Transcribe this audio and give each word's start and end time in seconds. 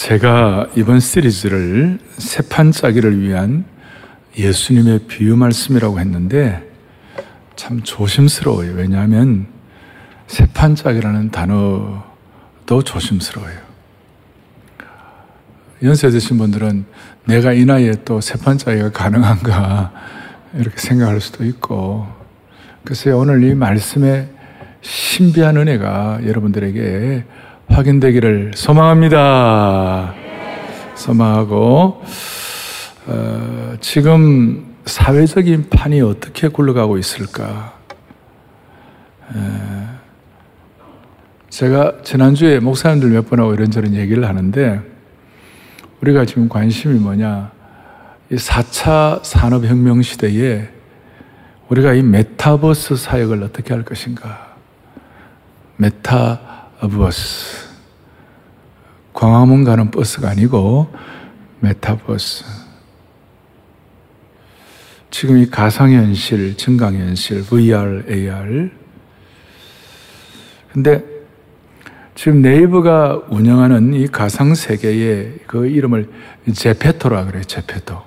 제가 0.00 0.66
이번 0.76 0.98
시리즈를 0.98 1.98
세판 2.16 2.72
짜기를 2.72 3.20
위한 3.20 3.66
예수님의 4.34 5.00
비유 5.00 5.36
말씀이라고 5.36 6.00
했는데 6.00 6.66
참 7.54 7.82
조심스러워요. 7.82 8.72
왜냐하면 8.76 9.46
세판 10.26 10.74
짜기라는 10.74 11.30
단어도 11.30 12.82
조심스러워요. 12.82 13.58
연세 15.82 16.08
드신 16.08 16.38
분들은 16.38 16.86
내가 17.26 17.52
이 17.52 17.66
나이에 17.66 17.96
또 18.06 18.22
세판 18.22 18.56
짜기가 18.56 18.92
가능한가 18.92 19.92
이렇게 20.54 20.78
생각할 20.78 21.20
수도 21.20 21.44
있고 21.44 22.06
그래서 22.84 23.14
오늘 23.18 23.44
이 23.44 23.54
말씀의 23.54 24.30
신비한 24.80 25.58
은혜가 25.58 26.20
여러분들에게 26.26 27.24
확인되기를 27.70 28.52
소망합니다. 28.54 30.14
소망하고 30.94 32.02
어, 33.06 33.74
지금 33.80 34.74
사회적인 34.84 35.70
판이 35.70 36.00
어떻게 36.02 36.48
굴러가고 36.48 36.98
있을까? 36.98 37.74
에, 39.34 39.38
제가 41.48 42.02
지난주에 42.02 42.60
목사님들 42.60 43.10
몇 43.10 43.28
번하고 43.28 43.54
이런저런 43.54 43.94
얘기를 43.94 44.28
하는데 44.28 44.80
우리가 46.00 46.24
지금 46.24 46.48
관심이 46.48 46.98
뭐냐? 46.98 47.50
이 48.30 48.36
4차 48.36 49.24
산업혁명 49.24 50.02
시대에 50.02 50.68
우리가 51.68 51.94
이 51.94 52.02
메타버스 52.02 52.96
사역을 52.96 53.42
어떻게 53.42 53.74
할 53.74 53.84
것인가? 53.84 54.54
메타버스. 55.76 57.69
광화문 59.12 59.64
가는 59.64 59.90
버스가 59.90 60.30
아니고 60.30 60.92
메타버스. 61.60 62.44
지금 65.10 65.38
이 65.38 65.46
가상현실, 65.46 66.56
증강현실, 66.56 67.44
VR, 67.46 68.04
AR. 68.08 68.70
근데 70.72 71.04
지금 72.14 72.42
네이버가 72.42 73.24
운영하는 73.28 73.94
이 73.94 74.06
가상세계의 74.06 75.40
그 75.46 75.66
이름을 75.66 76.08
제페토라 76.52 77.24
그래요, 77.24 77.42
제페토. 77.42 78.00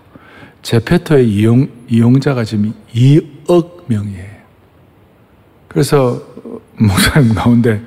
제페토의 0.61 1.29
이용, 1.29 1.67
이용자가 1.89 2.45
지금 2.45 2.73
2억 2.95 3.83
명이에요. 3.87 4.33
그래서 5.67 6.21
목사님 6.77 7.33
가운데 7.33 7.81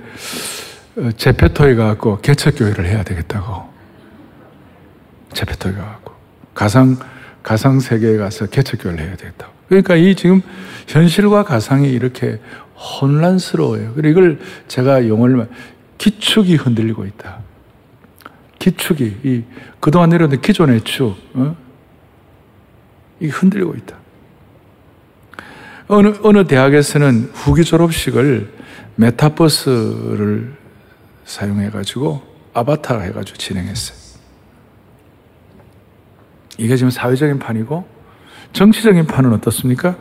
제페토에 1.16 1.74
가갖고 1.74 2.20
개척교회를 2.20 2.86
해야 2.86 3.02
되겠다고. 3.02 3.68
제페토에 5.34 5.72
가갖고. 5.72 6.14
가상, 6.54 6.96
가상 7.42 7.80
세계에 7.80 8.16
가서 8.16 8.46
개척교회를 8.46 9.04
해야 9.04 9.16
되겠다고. 9.16 9.52
그러니까 9.68 9.96
이 9.96 10.14
지금 10.14 10.40
현실과 10.86 11.42
가상이 11.42 11.90
이렇게 11.90 12.40
혼란스러워요. 12.76 13.92
그리고 13.94 14.08
이걸 14.20 14.38
제가 14.68 15.06
용어를 15.06 15.48
기축이 15.98 16.56
흔들리고 16.56 17.04
있다. 17.04 17.40
기축이, 18.58 19.16
이, 19.22 19.42
그동안 19.80 20.10
내려온 20.10 20.40
기존의 20.40 20.82
축, 20.82 21.14
어? 21.34 21.56
이 23.20 23.28
흔들리고 23.28 23.74
있다. 23.74 23.96
어느, 25.88 26.14
어느 26.22 26.46
대학에서는 26.46 27.30
후기 27.32 27.64
졸업식을 27.64 28.50
메타버스를 28.96 30.56
사용해가지고 31.26 32.22
아바타 32.54 33.00
해가지고 33.00 33.36
진행했어요. 33.36 33.98
이게 36.56 36.76
지금 36.76 36.90
사회적인 36.90 37.38
판이고 37.38 37.86
정치적인 38.54 39.06
판은 39.06 39.32
어떻습니까? 39.34 39.96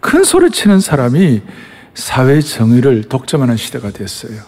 큰 0.00 0.24
소리 0.24 0.50
치는 0.50 0.80
사람이 0.80 1.42
사회 1.94 2.40
정의를 2.40 3.04
독점하는 3.04 3.56
시대가 3.56 3.90
됐어요. 3.90 4.42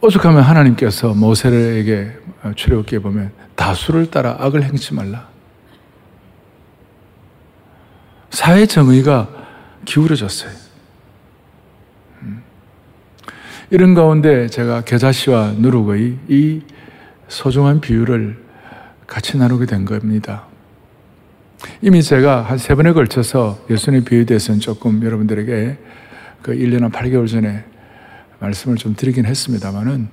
오죽하면 0.00 0.42
하나님께서 0.42 1.14
모세에게 1.14 2.12
출애굽기에 2.56 2.98
보면 3.00 3.32
다수를 3.54 4.10
따라 4.10 4.36
악을 4.40 4.64
행치 4.64 4.94
말라. 4.94 5.28
사회 8.30 8.66
정의가 8.66 9.28
기울어졌어요. 9.84 10.50
음. 12.22 12.42
이런 13.70 13.94
가운데 13.94 14.48
제가 14.48 14.82
겨자씨와 14.82 15.54
누룩의 15.58 16.18
이 16.28 16.60
소중한 17.28 17.80
비유를 17.80 18.36
같이 19.06 19.38
나누게 19.38 19.66
된 19.66 19.84
겁니다. 19.84 20.46
이미 21.80 22.02
제가 22.02 22.42
한 22.42 22.58
세 22.58 22.74
번에 22.74 22.92
걸쳐서 22.92 23.64
예수님의 23.70 24.04
비유에 24.04 24.24
대해서는 24.24 24.60
조금 24.60 25.02
여러분들에게 25.04 25.78
그 26.42 26.52
1년 26.52 26.80
한 26.80 26.90
8개월 26.90 27.28
전에 27.28 27.64
말씀을 28.40 28.76
좀 28.76 28.94
드리긴 28.96 29.26
했습니다만은 29.26 30.08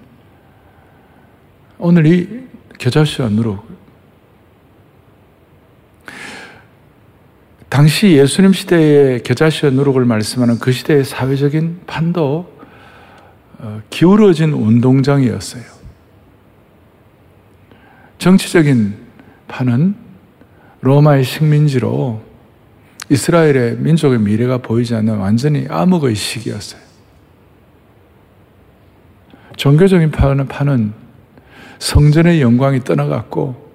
오늘 1.80 2.06
이 2.06 2.44
겨자씨와 2.78 3.30
누룩 3.30 3.66
당시 7.70 8.12
예수님 8.18 8.54
시대의 8.54 9.24
겨자씨와 9.24 9.72
누룩을 9.72 10.06
말씀하는 10.06 10.60
그 10.60 10.72
시대의 10.72 11.06
사회적인 11.06 11.82
판도 11.88 12.57
어, 12.57 12.57
기울어진 13.90 14.54
운동장이었어요. 14.54 15.64
정치적인 18.18 18.96
판은 19.48 19.96
로마의 20.82 21.24
식민지로 21.24 22.22
이스라엘의 23.10 23.78
민족의 23.78 24.20
미래가 24.20 24.58
보이지 24.58 24.94
않는 24.96 25.18
완전히 25.18 25.66
암흑의 25.70 26.16
시기였어요. 26.16 26.82
종교적인 29.56 30.12
판은, 30.12 30.48
판은 30.48 30.94
성전의 31.80 32.42
영광이 32.42 32.84
떠나갔고 32.84 33.68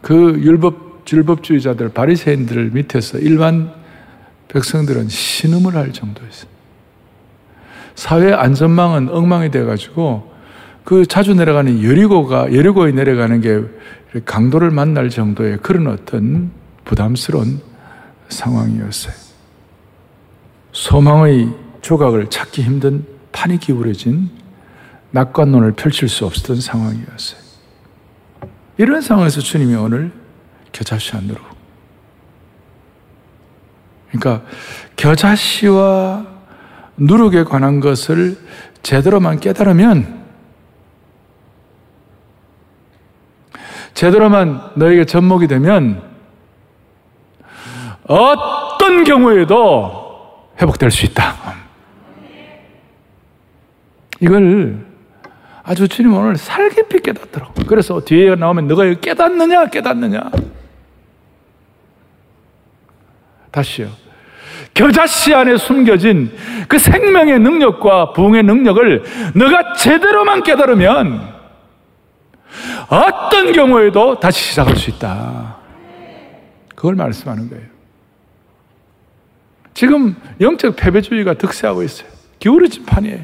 그 0.00 0.40
율법 0.40 0.88
율법주의자들 1.10 1.88
바리새인들 1.90 2.70
밑에서 2.72 3.18
일반 3.18 3.72
백성들은 4.48 5.08
신음을 5.08 5.74
할 5.74 5.92
정도였어요. 5.92 6.57
사회 7.98 8.32
안전망은 8.32 9.08
엉망이 9.08 9.50
돼 9.50 9.64
가지고 9.64 10.32
그 10.84 11.04
자주 11.04 11.34
내려가는 11.34 11.82
여리고가 11.82 12.54
여리고에 12.54 12.92
내려가는 12.92 13.40
게 13.40 14.20
강도를 14.24 14.70
만날 14.70 15.10
정도의 15.10 15.58
그런 15.64 15.88
어떤 15.88 16.52
부담스러운 16.84 17.60
상황이었어요. 18.28 19.12
소망의 20.70 21.48
조각을 21.80 22.30
찾기 22.30 22.62
힘든 22.62 23.04
판이 23.32 23.58
기울어진 23.58 24.30
낙관론을 25.10 25.72
펼칠 25.72 26.08
수 26.08 26.24
없었던 26.24 26.60
상황이었어요. 26.60 27.40
이런 28.76 29.00
상황에서 29.00 29.40
주님이 29.40 29.74
오늘 29.74 30.12
겨자씨 30.70 31.16
안으로 31.16 31.40
그러니까 34.12 34.46
겨자씨와 34.94 36.37
누룩에 36.98 37.44
관한 37.44 37.80
것을 37.80 38.36
제대로만 38.82 39.40
깨달으면 39.40 40.18
제대로만 43.94 44.72
너에게 44.76 45.04
접목이 45.04 45.46
되면 45.46 46.02
어떤 48.04 49.04
경우에도 49.04 50.48
회복될 50.60 50.90
수 50.90 51.06
있다. 51.06 51.34
이걸 54.20 54.86
아주 55.62 55.86
주님 55.86 56.14
오늘 56.14 56.36
살깊이 56.36 57.00
깨닫더라고. 57.00 57.52
그래서 57.66 58.00
뒤에 58.00 58.34
나오면 58.34 58.68
너가 58.68 58.92
깨닫느냐, 58.94 59.66
깨닫느냐. 59.66 60.30
다시요. 63.50 64.07
겨자씨 64.78 65.34
안에 65.34 65.56
숨겨진 65.56 66.30
그 66.68 66.78
생명의 66.78 67.40
능력과 67.40 68.12
부흥의 68.12 68.44
능력을 68.44 69.02
너가 69.34 69.72
제대로만 69.72 70.44
깨달으면 70.44 71.34
어떤 72.88 73.52
경우에도 73.52 74.20
다시 74.20 74.50
시작할 74.50 74.76
수 74.76 74.90
있다. 74.90 75.56
그걸 76.76 76.94
말씀하는 76.94 77.50
거예요. 77.50 77.64
지금 79.74 80.14
영적 80.40 80.76
패배주의가 80.76 81.34
득세하고 81.34 81.82
있어요. 81.82 82.08
기울어진 82.38 82.86
판이에요. 82.86 83.18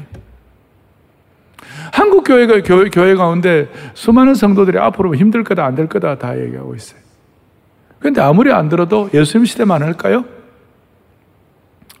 한국 1.93 2.25
교회가 2.25 2.63
교회, 2.63 2.89
교회 2.89 3.15
가운데 3.15 3.69
수많은 3.93 4.35
성도들이 4.35 4.77
앞으로 4.77 5.15
힘들 5.15 5.45
거다 5.45 5.63
안 5.65 5.75
될 5.75 5.87
거다 5.87 6.17
다 6.17 6.37
얘기하고 6.37 6.75
있어요. 6.75 6.99
그런데 7.99 8.19
아무리 8.19 8.51
안 8.51 8.67
들어도 8.67 9.09
예수님 9.13 9.45
시대만 9.45 9.81
할까요? 9.83 10.25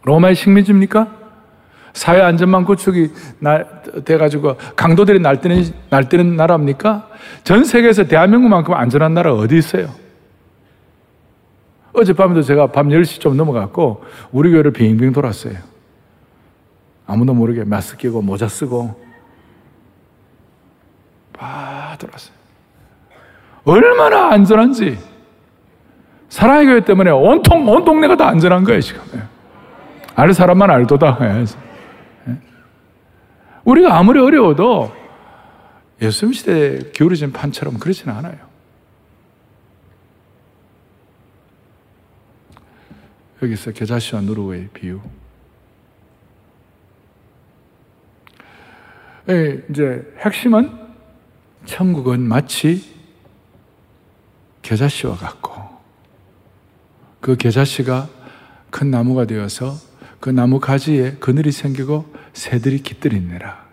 로마의 0.05 0.35
식민지입니까? 0.35 1.07
사회 1.93 2.21
안전망 2.21 2.65
구축이 2.65 3.09
돼가지고 4.03 4.57
강도들이 4.75 5.19
날뛰는, 5.19 5.63
날뛰는 5.89 6.35
나라입니까? 6.35 7.09
전 7.43 7.63
세계에서 7.63 8.05
대한민국만큼 8.05 8.73
안전한 8.73 9.13
나라 9.13 9.33
어디 9.33 9.57
있어요? 9.57 9.89
어젯밤에도 11.93 12.41
제가 12.41 12.67
밤 12.67 12.89
10시 12.89 13.21
좀 13.21 13.37
넘어갔고 13.37 14.03
우리 14.31 14.51
교회를 14.51 14.71
빙빙 14.71 15.13
돌았어요. 15.13 15.55
아무도 17.07 17.33
모르게 17.33 17.63
마스크 17.63 17.97
끼고 17.97 18.21
모자 18.21 18.47
쓰고 18.47 19.01
막 21.39 21.97
돌았어요. 21.97 22.35
얼마나 23.63 24.31
안전한지 24.31 24.99
사랑의 26.27 26.65
교회 26.65 26.79
때문에 26.81 27.11
온통 27.11 27.67
온 27.69 27.85
동네가 27.85 28.17
다 28.17 28.27
안전한 28.27 28.65
거예요 28.65 28.81
지금. 28.81 29.01
알 30.15 30.33
사람만 30.33 30.71
알도다. 30.71 31.17
예. 31.21 31.45
우리가 33.65 33.97
아무리 33.97 34.19
어려워도 34.19 34.95
예수님 36.01 36.33
시대에 36.33 36.79
기울어진 36.93 37.31
판처럼 37.31 37.77
그렇지는 37.77 38.15
않아요. 38.15 38.37
여기서 43.41 43.71
겨자씨와 43.71 44.21
누르의 44.21 44.69
비유. 44.73 45.01
예, 49.29 49.63
이제 49.69 50.13
핵심은 50.19 50.71
천국은 51.65 52.21
마치 52.21 52.95
겨자씨와 54.61 55.15
같고 55.15 55.51
그 57.19 57.35
겨자씨가 57.35 58.07
큰 58.69 58.91
나무가 58.91 59.25
되어서 59.25 59.73
그 60.25 60.31
나무 60.31 60.59
가지에 60.59 61.17
그늘이 61.19 61.51
생기고 61.51 62.11
새들이 62.33 62.81
깃들이느라. 62.81 63.63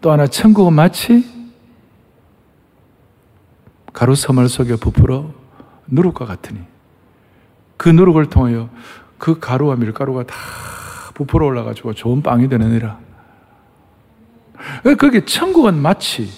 또 0.00 0.12
하나 0.12 0.28
천국은 0.28 0.72
마치 0.74 1.28
가루 3.92 4.14
서물 4.14 4.48
속에 4.48 4.76
부풀어 4.76 5.34
누룩과 5.88 6.24
같으니 6.26 6.60
그 7.76 7.88
누룩을 7.88 8.30
통하여 8.30 8.70
그 9.18 9.40
가루와 9.40 9.74
밀가루가 9.74 10.22
다 10.22 10.36
부풀어 11.14 11.46
올라가지고 11.46 11.94
좋은 11.94 12.22
빵이 12.22 12.48
되느니라. 12.48 13.00
거기 15.00 15.26
천국은 15.26 15.74
마치 15.74 16.30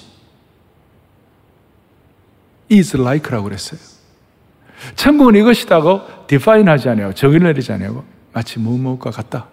is 2.70 2.96
like라고 2.96 3.44
그랬어요. 3.44 3.78
천국은 4.96 5.34
이것이다고 5.34 6.26
define 6.28 6.66
하지 6.70 6.88
않아요. 6.88 7.12
정의를 7.12 7.48
내리지 7.48 7.72
않아요. 7.72 8.10
마치 8.32 8.58
무엇과 8.58 9.10
같다. 9.10 9.46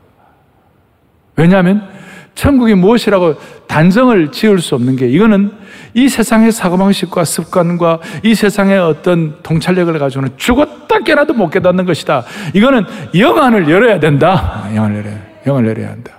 왜냐하면 1.36 1.90
천국이 2.36 2.74
무엇이라고 2.74 3.36
단정을 3.68 4.32
지을 4.32 4.60
수 4.60 4.76
없는 4.76 4.96
게 4.96 5.08
이거는 5.10 5.52
이 5.94 6.08
세상의 6.08 6.52
사고방식과 6.52 7.26
습관과 7.26 8.00
이 8.24 8.36
세상의 8.36 8.80
어떤 8.80 9.42
통찰력을 9.44 9.98
가지고는 9.98 10.38
죽었다 10.38 11.00
깨나도 11.00 11.34
못 11.34 11.50
깨닫는 11.50 11.86
것이다. 11.86 12.24
이거는 12.54 12.84
영안을 13.18 13.70
열어야 13.70 14.00
된다. 14.00 14.70
영안을 14.74 14.98
열어야, 14.98 15.20
영안을 15.48 15.70
열어야 15.70 15.90
한다. 15.90 16.14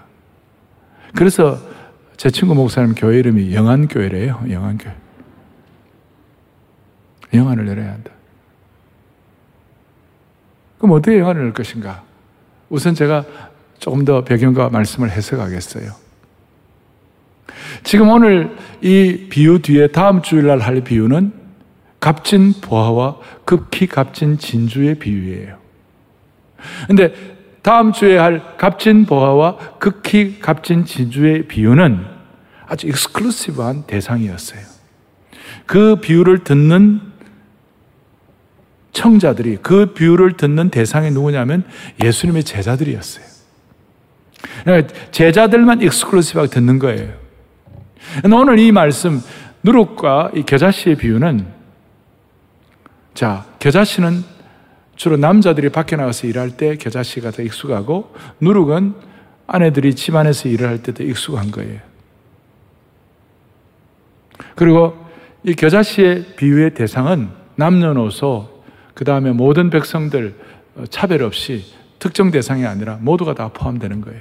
그래서 1.14 1.58
제 2.16 2.30
친구 2.30 2.54
목사님 2.54 2.94
교회 2.94 3.18
이름이 3.18 3.54
영안교회래요. 3.54 4.44
영안교회. 4.50 4.94
영안을 7.32 7.68
열어야 7.68 7.92
한다. 7.92 8.10
그럼 10.78 10.96
어떻게 10.96 11.18
영안을 11.18 11.42
열 11.44 11.52
것인가? 11.52 12.09
우선 12.70 12.94
제가 12.94 13.25
조금 13.78 14.05
더 14.05 14.25
배경과 14.25 14.70
말씀을 14.70 15.11
해석하겠어요. 15.11 15.93
지금 17.82 18.08
오늘 18.08 18.56
이 18.81 19.26
비유 19.28 19.61
뒤에 19.61 19.88
다음 19.88 20.22
주일날 20.22 20.61
할 20.61 20.82
비유는 20.82 21.32
값진 21.99 22.55
보화와 22.61 23.19
극히 23.44 23.87
값진 23.87 24.38
진주의 24.38 24.94
비유예요. 24.94 25.58
근데 26.87 27.12
다음 27.62 27.93
주에 27.93 28.17
할 28.17 28.56
값진 28.56 29.05
보화와 29.05 29.78
극히 29.78 30.38
값진 30.40 30.84
진주의 30.84 31.49
비유는 31.49 32.05
아주 32.67 32.87
익스클루시브한 32.87 33.87
대상이었어요. 33.87 34.61
그 35.67 35.96
비유를 35.96 36.44
듣는 36.44 37.09
청자들이 38.92 39.58
그 39.62 39.92
비유를 39.94 40.37
듣는 40.37 40.70
대상이 40.70 41.10
누구냐면 41.10 41.64
예수님의 42.02 42.44
제자들이었어요. 42.44 43.25
그러니까 44.64 44.94
제자들만 45.10 45.82
익스클루시브하게 45.82 46.50
듣는 46.50 46.78
거예요. 46.78 47.12
오늘 48.25 48.58
이 48.58 48.72
말씀 48.72 49.20
누룩과 49.62 50.32
이 50.34 50.42
겨자씨의 50.42 50.96
비유는 50.96 51.46
자 53.14 53.44
겨자씨는 53.58 54.25
주로 54.96 55.16
남자들이 55.16 55.69
밖에 55.69 55.96
나가서 55.96 56.26
일할 56.26 56.56
때 56.56 56.76
겨자씨가 56.76 57.31
더 57.31 57.43
익숙하고 57.43 58.14
누룩은 58.40 58.94
아내들이 59.46 59.94
집안에서 59.94 60.48
일을 60.48 60.69
할 60.69 60.78
때 60.82 60.93
더 60.93 61.02
익숙한 61.04 61.50
거예요. 61.50 61.81
그리고 64.54 64.96
이 65.43 65.54
겨자씨의 65.54 66.36
비유의 66.36 66.75
대상은 66.75 67.31
남녀노소 67.56 68.59
그 69.00 69.05
다음에 69.05 69.32
모든 69.32 69.70
백성들 69.70 70.35
차별 70.91 71.23
없이 71.23 71.64
특정 71.99 72.31
대상이 72.31 72.67
아니라 72.67 72.99
모두가 73.00 73.32
다 73.32 73.49
포함되는 73.49 74.02
거예요. 74.02 74.20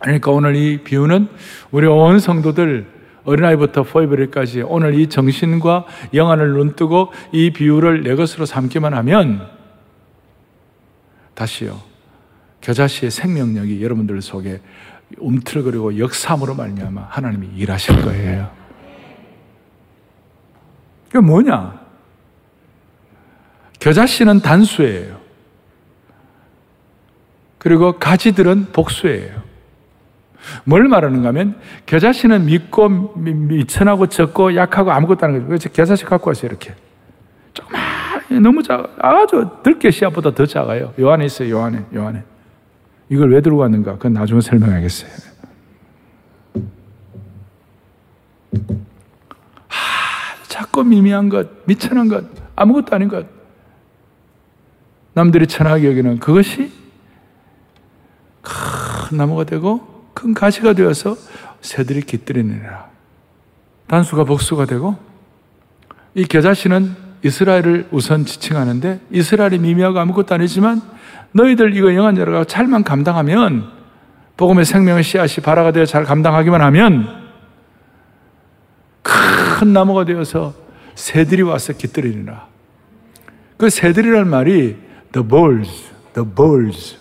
그러니까 0.00 0.30
오늘 0.32 0.54
이 0.54 0.84
비유는 0.84 1.28
우리 1.70 1.86
온 1.86 2.18
성도들 2.18 2.86
어린아이부터 3.24 3.84
포이브리까지 3.84 4.60
오늘 4.60 5.00
이 5.00 5.06
정신과 5.06 5.86
영안을 6.12 6.52
눈뜨고 6.52 7.10
이 7.32 7.54
비유를 7.54 8.02
내 8.02 8.16
것으로 8.16 8.44
삼기만 8.44 8.92
하면 8.92 9.48
다시요. 11.32 11.80
겨자씨의 12.60 13.10
생명력이 13.10 13.82
여러분들 13.82 14.20
속에 14.20 14.60
움틀거리고 15.16 15.98
역삼으로 15.98 16.54
말미암아 16.54 17.06
하나님이 17.08 17.48
일하실 17.56 18.02
거예요. 18.02 18.50
그게 21.06 21.20
뭐냐? 21.20 21.81
겨자씨는 23.82 24.40
단수예요. 24.40 25.16
그리고 27.58 27.98
가지들은 27.98 28.66
복수예요. 28.72 29.42
뭘 30.64 30.86
말하는가 30.86 31.28
하면 31.28 31.60
겨자씨는 31.86 32.46
믿고 32.46 33.16
미천하고 33.16 34.06
적고 34.06 34.54
약하고 34.54 34.92
아무것도 34.92 35.26
안 35.26 35.34
하는 35.34 35.48
거죠. 35.48 35.68
겨자씨 35.70 36.04
갖고 36.04 36.30
왔어요 36.30 36.50
이렇게. 36.50 36.74
조그만 37.54 37.82
너무 38.40 38.62
작아 38.62 38.86
아주 38.98 39.48
들깨 39.64 39.90
씨앗보다 39.90 40.32
더 40.32 40.46
작아요. 40.46 40.94
요한에 41.00 41.24
있어요 41.24 41.50
요한에 41.50 41.84
요한에. 41.92 42.22
이걸 43.08 43.32
왜 43.32 43.40
들고 43.40 43.58
왔는가? 43.58 43.94
그건 43.94 44.12
나중에 44.12 44.40
설명하겠어요. 44.40 45.10
하, 49.66 50.44
작고 50.46 50.84
미미한 50.84 51.28
것, 51.28 51.66
미천한 51.66 52.06
것, 52.08 52.24
아무것도 52.54 52.94
아닌 52.94 53.08
것. 53.08 53.26
남들이 55.14 55.46
천하게 55.46 55.88
여기는 55.88 56.18
그것이 56.18 56.72
큰 58.40 59.16
나무가 59.16 59.44
되고 59.44 60.10
큰 60.14 60.34
가시가 60.34 60.72
되어서 60.72 61.16
새들이 61.60 62.02
깃들이느라. 62.02 62.90
단수가 63.86 64.24
복수가 64.24 64.66
되고 64.66 64.96
이 66.14 66.24
겨자씨는 66.24 66.96
이스라엘을 67.24 67.88
우선 67.90 68.24
지칭하는데 68.24 69.00
이스라엘이 69.10 69.58
미미하고 69.58 69.98
아무것도 69.98 70.34
아니지만 70.34 70.80
너희들 71.32 71.76
이거 71.76 71.94
영한 71.94 72.16
자라가 72.16 72.44
잘만 72.44 72.84
감당하면 72.84 73.70
복음의 74.36 74.64
생명의 74.64 75.04
씨앗이 75.04 75.44
발화가 75.44 75.72
되어 75.72 75.84
잘 75.84 76.04
감당하기만 76.04 76.60
하면 76.62 77.22
큰 79.02 79.72
나무가 79.72 80.04
되어서 80.04 80.54
새들이 80.94 81.42
와서 81.42 81.72
깃들이느라. 81.72 82.48
그 83.56 83.70
새들이란 83.70 84.28
말이 84.28 84.76
the 85.12 85.26
birds, 85.26 85.90
the 86.14 86.28
birds 86.28 86.98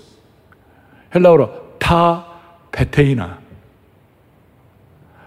헬라어로 1.14 1.78
타 1.80 2.26
페테이나. 2.72 3.40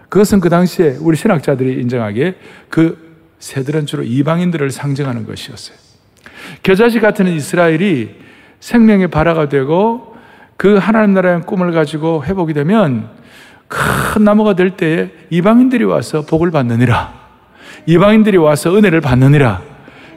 그것은 0.09 0.39
그 0.39 0.49
당시에 0.49 0.97
우리 0.99 1.17
신학자들이 1.17 1.81
인정하기에 1.81 2.35
그 2.69 3.05
새들은 3.39 3.85
주로 3.85 4.03
이방인들을 4.03 4.71
상징하는 4.71 5.25
것이었어요. 5.25 5.77
겨자씨 6.63 6.99
같은 6.99 7.27
이스라엘이 7.27 8.15
생명의 8.59 9.09
발화가 9.09 9.49
되고 9.49 10.15
그 10.57 10.77
하나님 10.77 11.13
나라의 11.13 11.41
꿈을 11.41 11.71
가지고 11.71 12.23
회복이 12.23 12.53
되면 12.53 13.09
큰 13.67 14.23
나무가 14.23 14.55
될 14.55 14.77
때에 14.77 15.11
이방인들이 15.29 15.83
와서 15.83 16.21
복을 16.21 16.51
받느니라. 16.51 17.13
이방인들이 17.85 18.37
와서 18.37 18.75
은혜를 18.75 19.01
받느니라. 19.01 19.61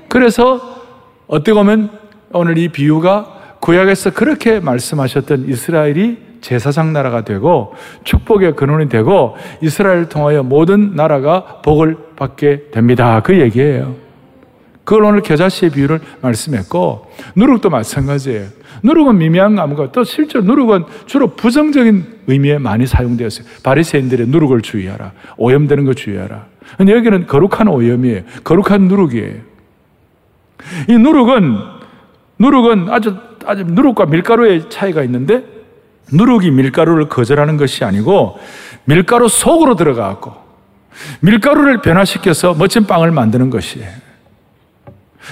그래서 0.09 0.85
어떻게 1.27 1.53
보면 1.53 1.91
오늘 2.33 2.59
이 2.59 2.69
비유가 2.69 3.57
구약에서 3.61 4.11
그렇게 4.11 4.61
말씀하셨던 4.61 5.49
이스라엘이 5.49 6.29
제사장 6.41 6.93
나라가 6.93 7.25
되고 7.25 7.75
축복의 8.05 8.55
근원이 8.55 8.89
되고 8.89 9.37
이스라엘을 9.61 10.09
통하여 10.09 10.43
모든 10.43 10.95
나라가 10.95 11.61
복을 11.63 11.97
받게 12.17 12.71
됩니다. 12.71 13.21
그 13.25 13.39
얘기예요. 13.41 13.97
그걸 14.85 15.05
오늘 15.05 15.21
겨자씨의 15.21 15.73
비유를 15.73 16.01
말씀했고 16.23 17.11
누룩도 17.37 17.69
마찬가지예요. 17.69 18.47
누룩은 18.83 19.19
미미한 19.19 19.55
나무가 19.55 19.91
또 19.93 20.05
실제로 20.05 20.45
누룩은 20.45 20.85
주로 21.07 21.29
부정적인 21.29 22.21
의미에 22.27 22.59
많이 22.59 22.87
사용되었어요. 22.87 23.47
바리새인들의 23.63 24.29
누룩을 24.29 24.63
주의하라. 24.63 25.13
오염되는 25.37 25.85
거 25.85 25.93
주의하라. 25.93 26.47
근데 26.79 26.93
여기는 26.93 27.27
거룩한 27.27 27.69
오염이에요. 27.69 28.23
거룩한 28.45 28.83
누룩이에요. 28.83 29.35
이 30.89 30.93
누룩은 30.97 31.78
누룩은 32.39 32.89
아주 32.91 33.17
아주 33.47 33.65
누룩과 33.65 34.07
밀가루의 34.07 34.69
차이가 34.71 35.03
있는데 35.05 35.45
누룩이 36.13 36.51
밀가루를 36.51 37.09
거절하는 37.09 37.57
것이 37.57 37.85
아니고 37.85 38.39
밀가루 38.85 39.29
속으로 39.29 39.75
들어가고 39.75 40.35
밀가루를 41.21 41.81
변화시켜서 41.81 42.55
멋진 42.55 42.87
빵을 42.87 43.11
만드는 43.11 43.51
것이에요. 43.51 43.89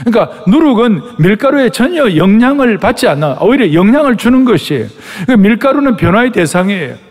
그러니까 0.04 0.44
누룩은 0.46 1.00
밀가루에 1.18 1.70
전혀 1.70 2.16
영향을 2.16 2.78
받지 2.78 3.08
않아. 3.08 3.38
오히려 3.40 3.72
영향을 3.72 4.16
주는 4.16 4.44
것이에요. 4.44 4.86
그러니까 5.24 5.48
밀가루는 5.48 5.96
변화의 5.96 6.32
대상이에요. 6.32 7.05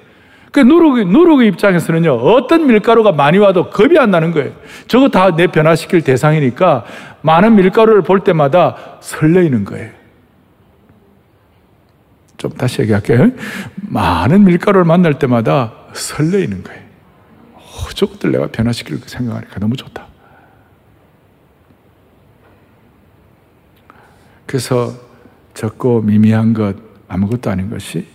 그 0.55 0.62
누룩, 0.62 1.09
누룩의 1.09 1.50
입장에서는요, 1.50 2.13
어떤 2.13 2.65
밀가루가 2.65 3.12
많이 3.12 3.38
와도 3.38 3.69
겁이 3.69 4.00
안 4.00 4.09
나는 4.09 4.31
거예요. 4.31 4.53
저거 4.88 5.09
다 5.09 5.31
내 5.35 5.47
변화시킬 5.47 6.01
대상이니까 6.01 6.85
많은 7.24 7.55
밀가루를 7.55 8.03
볼 8.03 8.21
때마다 8.21 8.77
설레이는 9.01 9.65
거예요. 9.65 9.91
좀 12.38 12.51
다시 12.51 12.81
얘기할게요. 12.83 13.31
많은 13.81 14.45
밀가루를 14.45 14.85
만날 14.85 15.19
때마다 15.19 15.74
설레이는 15.91 16.63
거예요. 16.63 16.81
어, 17.55 17.89
저것들 17.93 18.31
내가 18.31 18.47
변화시킬 18.47 19.00
생각하니까 19.00 19.59
너무 19.59 19.75
좋다. 19.75 20.07
그래서 24.45 24.93
적고 25.53 26.01
미미한 26.03 26.53
것 26.53 26.77
아무것도 27.09 27.50
아닌 27.50 27.69
것이 27.69 28.14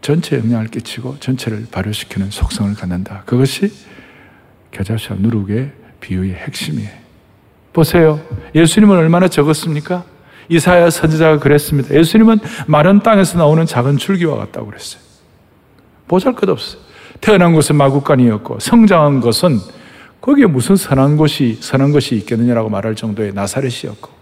전체 0.00 0.38
영향을 0.38 0.68
끼치고 0.68 1.18
전체를 1.20 1.66
발효시키는 1.70 2.30
속성을 2.30 2.74
갖는다. 2.74 3.22
그것이 3.26 3.72
겨자씨와 4.70 5.18
누룩의 5.20 5.72
비유의 6.00 6.34
핵심이에요. 6.34 6.90
보세요. 7.72 8.20
예수님은 8.54 8.96
얼마나 8.96 9.28
적었습니까? 9.28 10.04
이사야 10.48 10.90
선지자가 10.90 11.38
그랬습니다. 11.38 11.94
예수님은 11.94 12.38
마른 12.66 13.02
땅에서 13.02 13.38
나오는 13.38 13.66
작은 13.66 13.98
줄기와 13.98 14.36
같다고 14.36 14.66
그랬어요. 14.66 15.02
보잘 16.08 16.34
것 16.34 16.48
없어요. 16.48 16.80
태어난 17.20 17.52
곳은 17.52 17.76
마국간이었고 17.76 18.60
성장한 18.60 19.20
것은 19.20 19.58
거기에 20.20 20.46
무슨 20.46 20.76
선한 20.76 21.16
곳이 21.16 21.58
선한 21.60 21.92
것이 21.92 22.14
있겠느냐라고 22.16 22.68
말할 22.68 22.94
정도의 22.94 23.32
나사렛이었고 23.32 24.15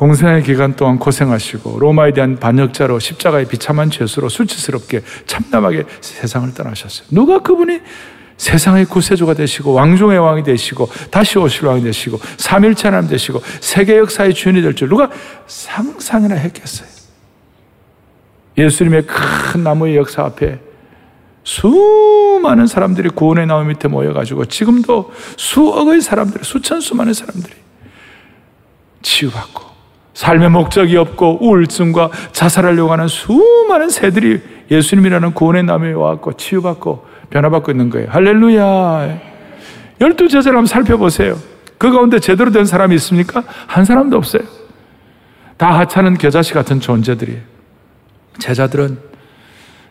공생의 0.00 0.44
기간 0.44 0.76
동안 0.76 0.98
고생하시고 0.98 1.78
로마에 1.78 2.14
대한 2.14 2.38
반역자로 2.38 2.98
십자가의 3.00 3.44
비참한 3.44 3.90
죄수로 3.90 4.30
수치스럽게 4.30 5.02
참담하게 5.26 5.84
세상을 6.00 6.54
떠나셨어요. 6.54 7.06
누가 7.10 7.40
그분이 7.40 7.80
세상의 8.38 8.86
구세주가 8.86 9.34
되시고 9.34 9.74
왕중의 9.74 10.18
왕이 10.18 10.42
되시고 10.42 10.88
다시 11.10 11.38
오실 11.38 11.66
왕이 11.66 11.82
되시고 11.82 12.18
삼일체 12.38 12.88
하나님 12.88 13.10
되시고 13.10 13.42
세계 13.60 13.98
역사의 13.98 14.32
주인이 14.32 14.62
될 14.62 14.74
줄 14.74 14.88
누가 14.88 15.10
상상이나 15.46 16.34
했겠어요. 16.34 16.88
예수님의 18.56 19.06
큰 19.06 19.62
나무의 19.64 19.96
역사 19.96 20.24
앞에 20.24 20.60
수많은 21.44 22.66
사람들이 22.66 23.10
구원의 23.10 23.46
나무 23.46 23.64
밑에 23.66 23.86
모여가지고 23.86 24.46
지금도 24.46 25.12
수억의 25.36 26.00
사람들, 26.00 26.42
수천 26.42 26.80
수만의 26.80 27.12
사람들이 27.12 27.52
치유받고 29.02 29.69
삶의 30.14 30.50
목적이 30.50 30.96
없고 30.96 31.38
우울증과 31.44 32.10
자살하려고 32.32 32.92
하는 32.92 33.08
수많은 33.08 33.90
새들이 33.90 34.40
예수님이라는 34.70 35.34
구원의 35.34 35.64
나무에 35.64 35.92
와갖고 35.92 36.34
치유받고 36.34 37.06
변화받고 37.30 37.70
있는 37.70 37.90
거예요. 37.90 38.08
할렐루야. 38.10 39.18
열두 40.00 40.28
제자를 40.28 40.58
한번 40.58 40.66
살펴보세요. 40.66 41.38
그 41.78 41.90
가운데 41.90 42.18
제대로 42.18 42.50
된 42.50 42.64
사람이 42.64 42.94
있습니까? 42.96 43.44
한 43.66 43.84
사람도 43.84 44.16
없어요. 44.16 44.42
다 45.56 45.78
하찮은 45.78 46.18
겨자씨 46.18 46.52
같은 46.52 46.80
존재들이에요. 46.80 47.40
제자들은 48.38 48.98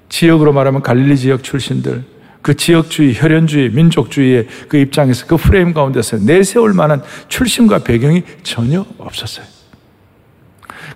지역으로 0.09 0.53
말하면 0.53 0.81
갈릴리 0.81 1.17
지역 1.17 1.43
출신들, 1.43 2.03
그 2.41 2.55
지역주의, 2.55 3.13
혈연주의, 3.15 3.69
민족주의의 3.69 4.47
그 4.67 4.77
입장에서 4.77 5.27
그 5.27 5.37
프레임 5.37 5.73
가운데서 5.73 6.17
내세울 6.17 6.73
만한 6.73 7.03
출신과 7.27 7.79
배경이 7.79 8.23
전혀 8.43 8.85
없었어요. 8.97 9.58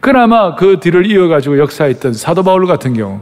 그나마 0.04 0.56
그 0.56 0.82
뒤를 0.82 1.10
이어가지고 1.10 1.60
역사했던 1.60 2.12
사도 2.12 2.44
바울 2.44 2.68
같은 2.68 2.94
경우, 2.94 3.22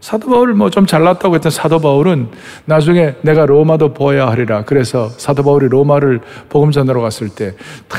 사도 0.00 0.28
바울 0.28 0.52
뭐 0.52 0.70
좀 0.70 0.86
잘났다고 0.86 1.36
했던 1.36 1.52
사도 1.52 1.78
바울은 1.78 2.30
나중에 2.64 3.14
내가 3.22 3.46
로마도 3.46 3.94
보아야 3.94 4.26
하리라. 4.26 4.64
그래서 4.64 5.08
사도 5.08 5.44
바울이 5.44 5.68
로마를 5.68 6.20
복음 6.48 6.72
전하러 6.72 7.00
갔을 7.00 7.28
때 7.28 7.54
다 7.86 7.98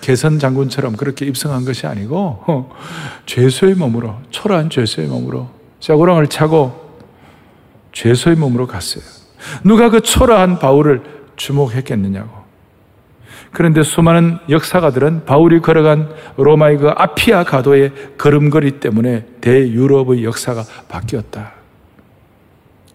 개선 0.00 0.38
장군처럼 0.38 0.96
그렇게 0.96 1.26
입성한 1.26 1.66
것이 1.66 1.86
아니고 1.86 2.44
어, 2.46 2.74
죄수의 3.26 3.74
몸으로 3.74 4.14
초라한 4.30 4.70
죄수의 4.70 5.06
몸으로 5.08 5.48
쇠고랑을 5.80 6.28
차고 6.28 6.72
죄수의 7.92 8.36
몸으로 8.36 8.66
갔어요. 8.66 9.04
누가 9.64 9.90
그 9.90 10.00
초라한 10.00 10.58
바울을 10.58 11.02
주목했겠느냐고. 11.36 12.41
그런데 13.52 13.82
수많은 13.82 14.38
역사가들은 14.48 15.26
바울이 15.26 15.60
걸어간 15.60 16.08
로마의 16.36 16.78
그 16.78 16.88
아피아 16.88 17.44
가도의 17.44 17.92
걸음걸이 18.16 18.80
때문에 18.80 19.26
대유럽의 19.40 20.24
역사가 20.24 20.64
바뀌었다. 20.88 21.52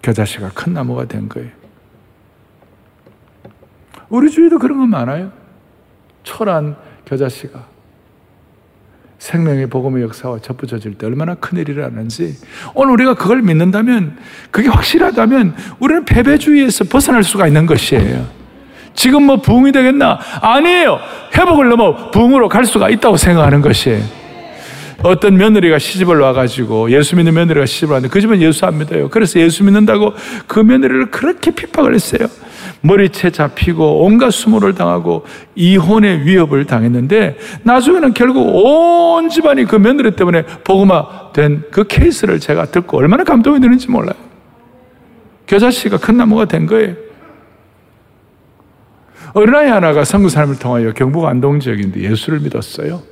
겨자씨가 0.02 0.50
큰 0.56 0.74
나무가 0.74 1.06
된 1.06 1.30
거예요. 1.30 1.50
우리 4.10 4.32
주위도 4.32 4.58
그런 4.58 4.80
건 4.80 4.90
많아요. 4.90 5.32
초란 6.24 6.76
겨자씨가 7.06 7.66
생명의 9.20 9.68
복음의 9.68 10.04
역사와 10.04 10.40
접붙여질 10.40 10.98
때 10.98 11.06
얼마나 11.06 11.36
큰일이 11.36 11.74
라는지 11.74 12.36
오늘 12.74 12.94
우리가 12.94 13.16
그걸 13.16 13.42
믿는다면 13.42 14.18
그게 14.52 14.70
확실하다면 14.70 15.56
우리는 15.80 16.06
패배주의에서 16.06 16.86
벗어날 16.86 17.24
수가 17.24 17.48
있는 17.48 17.66
것이에요. 17.66 18.37
지금 18.98 19.24
뭐 19.24 19.38
부흥이 19.38 19.72
되겠나? 19.72 20.20
아니에요. 20.42 21.00
회복을 21.38 21.70
넘어 21.70 22.10
부흥으로 22.10 22.50
갈 22.50 22.66
수가 22.66 22.90
있다고 22.90 23.16
생각하는 23.16 23.62
것이에요. 23.62 24.04
어떤 25.04 25.38
며느리가 25.38 25.78
시집을 25.78 26.20
와가지고 26.20 26.90
예수 26.92 27.16
믿는 27.16 27.36
며느리가 27.36 27.68
시집을 27.68 27.94
왔는데 27.94 28.12
그 28.12 28.20
집은 28.20 28.42
예수 28.42 28.66
안 28.66 28.80
믿어요. 28.80 29.10
그래서 29.10 29.40
예수 29.40 29.64
믿는다고 29.64 30.14
그 30.48 30.60
며느리를 30.60 31.12
그렇게 31.12 31.52
핍박을 31.52 31.94
했어요. 31.94 32.28
머리채 32.82 33.30
잡히고 33.30 34.04
온갖 34.04 34.32
수모를 34.32 34.74
당하고 34.74 35.26
이혼의 35.54 36.26
위협을 36.26 36.66
당했는데 36.66 37.38
나중에는 37.62 38.16
결국 38.16 38.48
온 38.48 39.30
집안이 39.30 39.66
그 39.66 39.76
며느리 39.76 40.12
때문에 40.16 40.44
복음화 40.64 41.32
된 41.34 41.64
그 41.72 41.84
케이스를 41.86 42.40
제가 42.40 42.66
듣고 42.66 42.98
얼마나 42.98 43.24
감동이 43.24 43.60
되는지 43.62 43.92
몰라요. 43.92 44.16
겨자씨가 45.46 45.98
큰 45.98 46.18
나무가 46.18 46.46
된 46.46 46.66
거예요. 46.66 47.07
어린아이 49.38 49.68
하나가 49.70 50.04
선교 50.04 50.30
삶을 50.30 50.58
통하여 50.58 50.92
경북 50.94 51.26
안동 51.26 51.60
지역인데 51.60 52.02
예수를 52.02 52.40
믿었어요. 52.40 53.04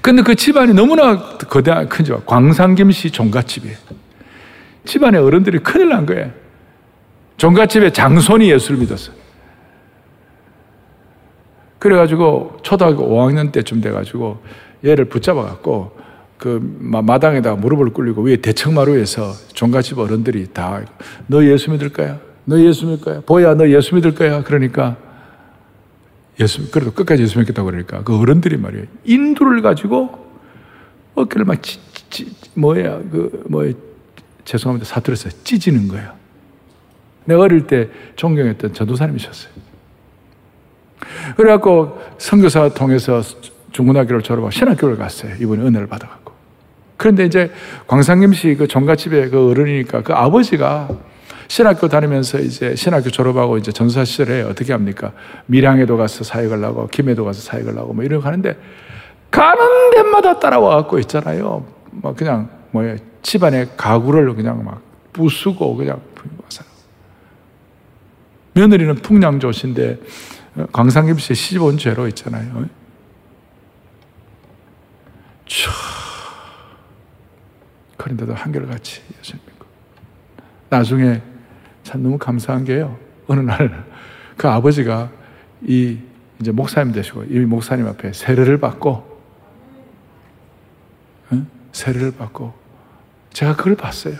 근데 0.00 0.22
그 0.22 0.34
집안이 0.36 0.74
너무나 0.74 1.36
거대한 1.36 1.88
큰 1.88 2.04
집, 2.04 2.24
광산김씨 2.26 3.10
종갓집이에요. 3.10 3.76
집안에 4.84 5.18
어른들이 5.18 5.58
큰일 5.58 5.88
난 5.88 6.06
거예요. 6.06 6.30
종갓집의 7.36 7.92
장손이 7.92 8.50
예수를 8.50 8.78
믿었어요. 8.80 9.16
그래가지고 11.80 12.58
초등학교 12.62 13.08
5학년 13.08 13.50
때쯤 13.50 13.80
돼가지고 13.80 14.40
얘를 14.84 15.06
붙잡아갖고 15.06 15.98
그 16.38 16.60
마당에다가 16.78 17.56
무릎을 17.56 17.90
꿇리고 17.90 18.22
위에 18.22 18.36
대청마루에서 18.36 19.32
종갓집 19.54 19.98
어른들이 19.98 20.46
다 20.52 20.82
너 21.26 21.44
예수 21.44 21.70
믿을 21.72 21.88
거야? 21.88 22.18
너 22.44 22.58
예수 22.58 22.86
믿을 22.86 23.00
거야? 23.00 23.20
보야, 23.20 23.54
너 23.54 23.68
예수 23.68 23.94
믿을 23.94 24.14
거야? 24.14 24.42
그러니까 24.42 24.96
예수, 26.40 26.70
그래도 26.70 26.92
끝까지 26.92 27.22
예수 27.22 27.38
믿겠다고 27.38 27.66
그러니까 27.66 28.02
그 28.02 28.18
어른들이 28.18 28.56
말이에요. 28.56 28.86
인두를 29.04 29.62
가지고 29.62 30.26
어깨를 31.14 31.44
막 31.44 31.62
찌, 31.62 31.78
찌, 32.10 32.34
뭐야, 32.54 32.98
그, 33.10 33.44
뭐, 33.48 33.70
죄송합니다. 34.44 34.88
사투리에서 34.88 35.30
찢지는 35.44 35.88
거야. 35.88 36.14
내가 37.24 37.42
어릴 37.42 37.66
때 37.66 37.88
존경했던 38.16 38.74
전도사님이셨어요. 38.74 39.52
그래갖고 41.36 41.98
선교사 42.18 42.68
통해서 42.70 43.22
중고등학교를 43.72 44.22
졸업하고 44.22 44.50
신학교를 44.50 44.96
갔어요. 44.96 45.34
이번에 45.40 45.62
은혜를 45.62 45.86
받아갖고. 45.86 46.32
그런데 46.96 47.24
이제 47.24 47.50
광상김 47.86 48.32
씨그 48.32 48.68
종갓집의 48.68 49.30
그 49.30 49.50
어른이니까 49.50 50.02
그 50.02 50.12
아버지가 50.12 50.88
신학교 51.48 51.88
다니면서 51.88 52.38
이제 52.38 52.74
신학교 52.76 53.10
졸업하고 53.10 53.58
이제 53.58 53.72
전사 53.72 54.04
시절에 54.04 54.42
어떻게 54.42 54.72
합니까? 54.72 55.12
밀양에도 55.46 55.96
가서 55.96 56.24
사역을 56.24 56.64
하고 56.64 56.86
김해도 56.86 57.24
가서 57.24 57.40
사역을 57.40 57.76
하고 57.78 57.92
뭐거 57.92 58.18
하는데 58.18 58.56
가는 59.30 59.90
데마다 59.90 60.38
따라와 60.38 60.76
갖고 60.76 60.98
있잖아요. 61.00 61.66
뭐 61.90 62.14
그냥 62.14 62.50
뭐야 62.70 62.96
집안의 63.22 63.70
가구를 63.76 64.34
그냥 64.34 64.64
막 64.64 64.82
부수고 65.12 65.76
그냥 65.76 66.00
와서 66.42 66.64
며느리는 68.54 68.94
풍량조신데 68.96 70.00
광상김 70.72 71.18
씨 71.18 71.34
시집 71.34 71.62
온 71.62 71.78
죄로 71.78 72.06
있잖아요. 72.08 72.66
차. 75.46 75.70
그런데도 77.96 78.34
한결같이 78.34 79.02
예수님 79.20 79.42
믿고. 79.46 79.66
나중에 80.68 81.22
참 81.92 82.02
너무 82.02 82.16
감사한 82.16 82.64
게요. 82.64 82.96
어느 83.26 83.40
날 83.40 83.84
그 84.36 84.48
아버지가 84.48 85.10
이 85.62 85.98
이제 86.40 86.50
목사님 86.50 86.92
되시고 86.92 87.24
이 87.24 87.38
목사님 87.40 87.86
앞에 87.86 88.12
세례를 88.12 88.58
받고 88.58 89.20
응? 91.32 91.46
세례를 91.72 92.12
받고 92.12 92.52
제가 93.32 93.54
그걸 93.54 93.76
봤어요. 93.76 94.16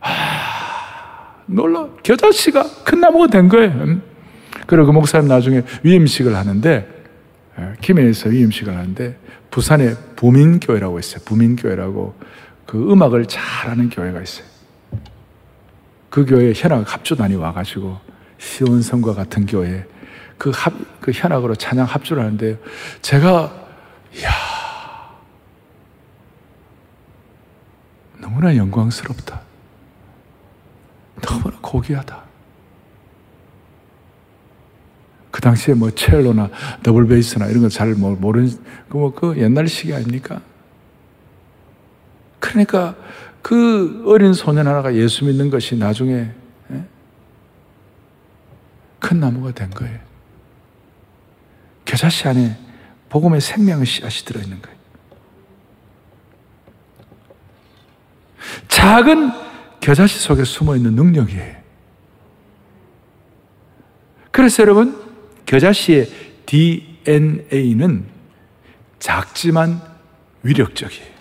아, 0.00 1.42
놀라 1.46 1.88
겨자씨가 2.02 2.84
큰 2.84 3.00
나무가 3.00 3.26
된 3.26 3.48
거예요. 3.48 3.70
응? 3.70 4.02
그리고 4.66 4.86
그 4.86 4.92
목사님 4.92 5.28
나중에 5.28 5.62
위임식을 5.82 6.34
하는데 6.34 6.88
예, 7.58 7.72
김해에서 7.80 8.28
위임식을 8.30 8.74
하는데 8.74 9.18
부산에 9.50 9.94
부민교회라고 10.16 10.98
있어요. 11.00 11.20
부민교회라고 11.24 12.14
그 12.66 12.92
음악을 12.92 13.26
잘하는 13.26 13.90
교회가 13.90 14.22
있어요. 14.22 14.46
그 16.10 16.24
교회에 16.24 16.52
현악 16.54 16.92
합주단이 16.92 17.34
와가지고 17.36 17.98
시온성과 18.38 19.14
같은 19.14 19.46
교회 19.46 19.86
그 20.38 20.50
합, 20.54 20.72
그 21.00 21.10
현악으로 21.10 21.54
찬양 21.56 21.84
합주를 21.86 22.22
하는데 22.22 22.58
제가, 23.02 23.52
이야, 24.16 24.30
너무나 28.20 28.56
영광스럽다. 28.56 29.40
너무나 31.22 31.58
고귀하다. 31.60 32.22
그 35.32 35.40
당시에 35.40 35.74
뭐 35.74 35.90
첼로나 35.90 36.48
더블 36.82 37.06
베이스나 37.06 37.46
이런 37.46 37.62
거 37.62 37.68
잘 37.68 37.94
모르는 37.94 38.48
그 38.88 38.98
뭐 38.98 39.10
그 39.12 39.36
옛날식이 39.36 39.92
아닙니까? 39.94 40.40
그러니까 42.40 42.94
그 43.48 44.02
어린 44.04 44.34
소년 44.34 44.66
하나가 44.66 44.94
예수 44.94 45.24
믿는 45.24 45.48
것이 45.48 45.74
나중에 45.74 46.30
예? 46.70 46.84
큰 48.98 49.20
나무가 49.20 49.52
된 49.52 49.70
거예요. 49.70 49.98
겨자씨 51.86 52.28
안에 52.28 52.58
복음의 53.08 53.40
생명의 53.40 53.86
씨앗이 53.86 54.26
들어있는 54.26 54.60
거예요. 54.60 54.78
작은 58.68 59.30
겨자씨 59.80 60.18
속에 60.18 60.44
숨어 60.44 60.76
있는 60.76 60.94
능력이에요. 60.94 61.56
그래서 64.30 64.62
여러분, 64.62 65.10
겨자씨의 65.46 66.06
DNA는 66.44 68.08
작지만 68.98 69.80
위력적이에요. 70.42 71.17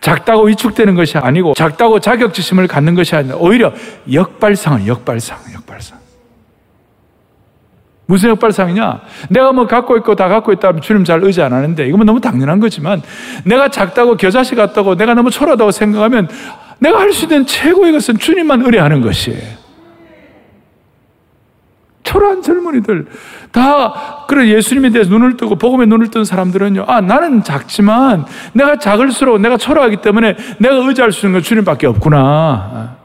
작다고 0.00 0.44
위축되는 0.44 0.94
것이 0.94 1.18
아니고 1.18 1.54
작다고 1.54 2.00
자격지심을 2.00 2.66
갖는 2.66 2.94
것이 2.94 3.16
아니라 3.16 3.36
오히려 3.36 3.72
역발상은 4.12 4.86
역발상, 4.86 5.38
역발상. 5.54 5.98
무슨 8.06 8.30
역발상이냐? 8.30 9.00
내가 9.30 9.52
뭐 9.52 9.66
갖고 9.66 9.96
있고 9.96 10.14
다 10.14 10.28
갖고 10.28 10.52
있다면 10.52 10.82
주님 10.82 11.04
잘 11.04 11.22
의지 11.24 11.40
안 11.40 11.52
하는데 11.52 11.86
이건 11.86 12.04
너무 12.04 12.20
당연한 12.20 12.60
거지만 12.60 13.00
내가 13.44 13.68
작다고 13.68 14.16
겨자씨 14.16 14.54
같다고 14.54 14.96
내가 14.96 15.14
너무 15.14 15.30
초라하다고 15.30 15.70
생각하면 15.70 16.28
내가 16.78 16.98
할 16.98 17.12
수 17.12 17.24
있는 17.24 17.46
최고의 17.46 17.92
것은 17.92 18.18
주님만 18.18 18.62
의뢰하는 18.62 19.00
것이에요. 19.00 19.61
초라한 22.12 22.42
젊은이들 22.42 23.06
다 23.52 24.24
그래 24.28 24.48
예수님에 24.48 24.90
대해서 24.90 25.10
눈을 25.10 25.36
뜨고 25.38 25.56
복음에 25.56 25.86
눈을 25.86 26.08
뜬 26.08 26.24
사람들은요. 26.24 26.84
아 26.86 27.00
나는 27.00 27.42
작지만 27.42 28.26
내가 28.52 28.78
작을수록 28.78 29.40
내가 29.40 29.56
초라하기 29.56 29.98
때문에 30.02 30.36
내가 30.58 30.76
의지할 30.76 31.12
수 31.12 31.26
있는 31.26 31.40
건 31.40 31.42
주님밖에 31.42 31.86
없구나. 31.86 32.96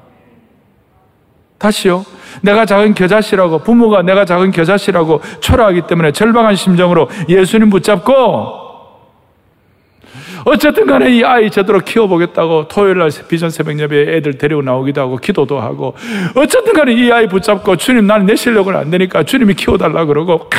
다시요. 1.58 2.06
내가 2.42 2.66
작은 2.66 2.94
겨자씨라고 2.94 3.60
부모가 3.60 4.02
내가 4.04 4.26
작은 4.26 4.52
겨자씨라고 4.52 5.22
초라하기 5.40 5.84
때문에 5.88 6.12
절박한 6.12 6.56
심정으로 6.56 7.10
예수님 7.30 7.70
붙잡고 7.70 8.67
어쨌든 10.46 10.86
간에 10.86 11.10
이 11.16 11.24
아이 11.24 11.50
제대로 11.50 11.80
키워보겠다고 11.80 12.68
토요일 12.68 13.00
날 13.00 13.10
비전 13.28 13.50
새벽 13.50 13.80
예배에 13.80 14.18
애들 14.18 14.38
데리고 14.38 14.62
나오기도 14.62 15.02
하고 15.02 15.18
기도도 15.18 15.60
하고 15.60 15.96
어쨌든 16.36 16.74
간에 16.74 16.94
이 16.94 17.12
아이 17.12 17.28
붙잡고 17.28 17.76
주님 17.78 18.08
나는 18.08 18.26
내 18.26 18.36
실력은 18.36 18.76
안 18.76 18.90
되니까 18.90 19.24
주님이 19.24 19.56
키워달라 19.56 20.06
그러고 20.06 20.50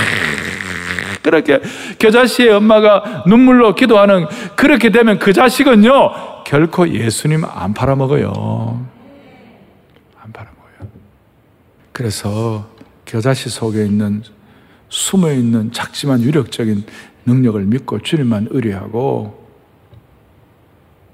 그렇게 1.23 1.61
겨자씨의 1.99 2.51
엄마가 2.51 3.25
눈물로 3.27 3.75
기도하는 3.75 4.27
그렇게 4.57 4.91
되면 4.91 5.19
그 5.19 5.33
자식은요 5.33 6.45
결코 6.45 6.89
예수님 6.89 7.45
안 7.45 7.75
팔아먹어요. 7.75 8.87
안 10.23 10.33
팔아먹어요. 10.33 10.91
그래서 11.93 12.67
겨자씨 13.05 13.51
속에 13.51 13.85
있는 13.85 14.23
숨어있는 14.89 15.73
작지만 15.73 16.23
유력적인 16.23 16.85
능력을 17.27 17.61
믿고 17.63 18.01
주님만 18.01 18.49
의뢰하고 18.51 19.38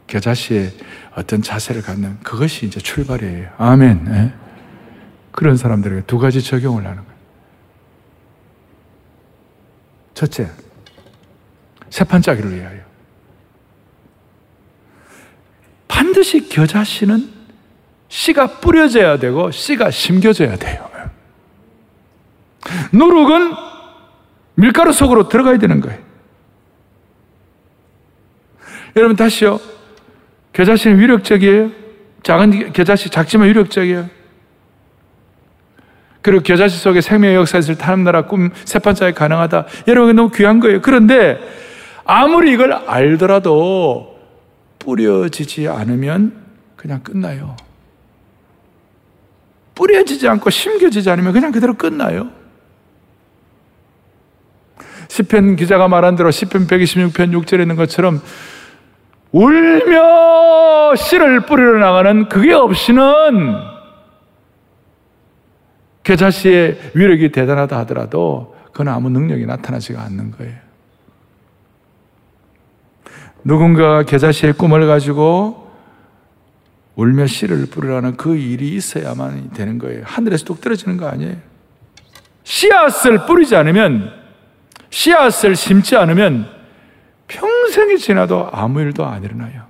겨자씨의 0.07 0.73
어떤 1.15 1.43
자세를 1.43 1.83
갖는 1.83 2.19
그것이 2.21 2.67
이제 2.67 2.81
출발이에요. 2.81 3.51
아멘. 3.59 4.05
네? 4.05 4.35
그런 5.31 5.57
사람들에게 5.57 6.03
두 6.07 6.19
가지 6.19 6.43
적용을 6.43 6.85
하는 6.85 6.97
거예요. 6.97 7.15
첫째, 10.15 10.49
세판짜기를 11.91 12.55
위하여. 12.55 12.81
반드시 15.89 16.49
겨자씨는 16.49 17.33
씨가 18.09 18.61
뿌려져야 18.61 19.19
되고 19.19 19.51
씨가 19.51 19.91
심겨져야 19.91 20.57
돼요. 20.57 20.89
누룩은 22.93 23.55
밀가루 24.55 24.93
속으로 24.93 25.29
들어가야 25.29 25.59
되는 25.59 25.81
거예요. 25.81 25.99
여러분 28.97 29.17
다시요. 29.17 29.59
겨자씨는 30.55 30.99
위력적이에요. 31.01 31.71
작은 32.23 32.73
겨자씨 32.73 33.11
작지만 33.11 33.49
위력적이에요. 33.49 34.09
그리고 36.23 36.43
겨자씨 36.43 36.79
속에 36.79 37.03
생명의 37.03 37.37
역사 37.37 37.59
있을 37.59 37.77
하나나라 37.79 38.27
꿈 38.27 38.51
세판짜에 38.65 39.13
가능하다. 39.13 39.67
여러분 39.89 40.17
너무 40.17 40.31
귀한 40.31 40.59
거예요. 40.59 40.81
그런데 40.81 41.39
아무리 42.07 42.53
이걸 42.53 42.73
알더라도 42.73 44.19
뿌려지지 44.79 45.69
않으면 45.69 46.33
그냥 46.77 47.03
끝나요. 47.03 47.57
뿌려지지 49.75 50.29
않고 50.29 50.49
심겨지지 50.49 51.11
않으면 51.11 51.33
그냥 51.33 51.53
그대로 51.53 51.75
끝나요. 51.75 52.31
시편 55.09 55.57
기자가 55.57 55.89
말한 55.89 56.17
대로 56.17 56.31
시편 56.31 56.67
126편 56.67 57.45
6절에 57.45 57.61
있는 57.61 57.77
것처럼 57.77 58.23
울며 59.35 60.95
씨를 60.95 61.41
뿌리러 61.41 61.81
나가는 61.81 62.29
그게 62.29 62.53
없이는 62.53 63.03
겨자씨의 66.05 66.93
위력이 66.95 67.33
대단하다 67.33 67.77
하더라도 67.81 68.55
그건 68.67 68.89
아무 68.89 69.11
능력이 69.11 69.45
나타나지가 69.45 70.03
않는 70.03 70.31
거예요. 70.31 70.55
누군가 73.43 74.05
겨자씨의 74.05 74.53
꿈을 74.53 74.87
가지고 74.87 75.69
울며 76.95 77.27
씨를 77.27 77.67
뿌리라는 77.67 78.17
그 78.17 78.37
일이 78.37 78.77
있어야만 78.77 79.51
되는 79.51 79.79
거예요. 79.79 80.03
하늘에서 80.05 80.45
뚝 80.45 80.61
떨어지는 80.61 80.97
거 80.97 81.09
아니에요. 81.09 81.35
씨앗을 82.45 83.27
뿌리지 83.27 83.57
않으면, 83.57 84.13
씨앗을 84.91 85.57
심지 85.57 85.97
않으면 85.97 86.54
평생이 87.29 87.99
지나도 87.99 88.49
아무 88.53 88.81
일도 88.81 89.05
안 89.05 89.23
일어나요. 89.25 89.65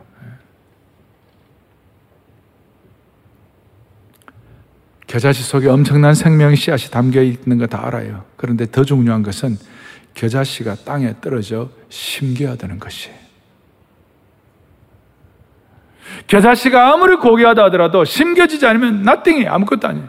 겨자씨 5.07 5.43
속에 5.43 5.69
엄청난 5.69 6.15
생명 6.15 6.55
씨앗이 6.55 6.91
담겨 6.91 7.23
있는 7.23 7.59
거 7.59 7.67
다 7.67 7.87
알아요. 7.87 8.25
그런데 8.37 8.67
더 8.71 8.85
중요한 8.85 9.23
것은 9.23 9.57
겨자씨가 10.15 10.77
땅에 10.85 11.15
떨어져 11.21 11.71
심겨야 11.89 12.57
되는 12.57 12.79
것이에요. 12.79 13.17
겨자씨가 16.27 16.93
아무리 16.93 17.17
고귀하다 17.17 17.65
하더라도 17.65 18.05
심겨지지 18.05 18.67
않으면 18.67 19.03
나띵이 19.03 19.47
아무것도 19.47 19.89
아니에요. 19.89 20.09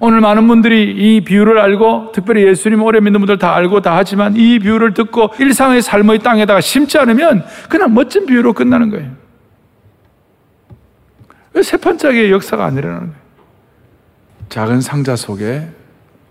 오늘 0.00 0.20
많은 0.20 0.46
분들이 0.48 0.90
이 1.16 1.20
비유를 1.22 1.58
알고 1.58 2.12
특별히 2.12 2.46
예수님 2.46 2.82
오래 2.82 3.00
믿는 3.00 3.20
분들 3.20 3.38
다 3.38 3.54
알고 3.54 3.80
다 3.80 3.96
하지만 3.96 4.36
이 4.36 4.58
비유를 4.58 4.94
듣고 4.94 5.30
일상의 5.38 5.82
삶의 5.82 6.20
땅에다가 6.20 6.60
심지 6.60 6.98
않으면 6.98 7.44
그냥 7.68 7.94
멋진 7.94 8.26
비유로 8.26 8.52
끝나는 8.52 8.90
거예요. 8.90 9.10
왜 11.54 11.62
세 11.62 11.76
판짜기의 11.76 12.30
역사가 12.30 12.64
안 12.66 12.76
일어나는 12.76 13.08
거예요? 13.08 13.22
작은 14.48 14.80
상자 14.80 15.16
속에 15.16 15.68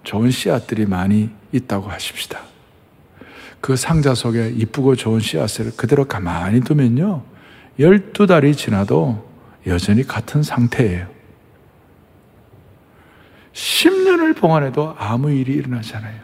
좋은 0.04 0.32
씨앗들이 0.32 0.86
많이 0.86 1.30
있다고 1.52 1.90
하십시다. 1.90 2.40
그 3.60 3.76
상자 3.76 4.14
속에 4.16 4.54
이쁘고 4.56 4.96
좋은 4.96 5.20
씨앗을 5.20 5.72
그대로 5.76 6.06
가만히 6.06 6.62
두면요. 6.62 7.24
12달이 7.80 8.56
지나도 8.56 9.28
여전히 9.68 10.04
같은 10.08 10.44
상태예요. 10.44 11.08
10년을 13.58 14.36
봉안해도 14.36 14.96
아무 15.00 15.32
일이 15.32 15.54
일어나지 15.54 15.96
않아요. 15.96 16.22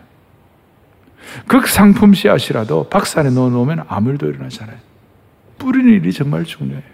극상품 1.47 2.13
씨앗이라도 2.13 2.89
박스 2.89 3.17
안에 3.17 3.31
넣어 3.31 3.49
놓으면 3.49 3.85
아무 3.87 4.11
일도 4.11 4.29
일어나지 4.29 4.61
않아요. 4.61 4.77
뿌리는 5.57 5.91
일이 5.91 6.13
정말 6.13 6.45
중요해요. 6.45 6.93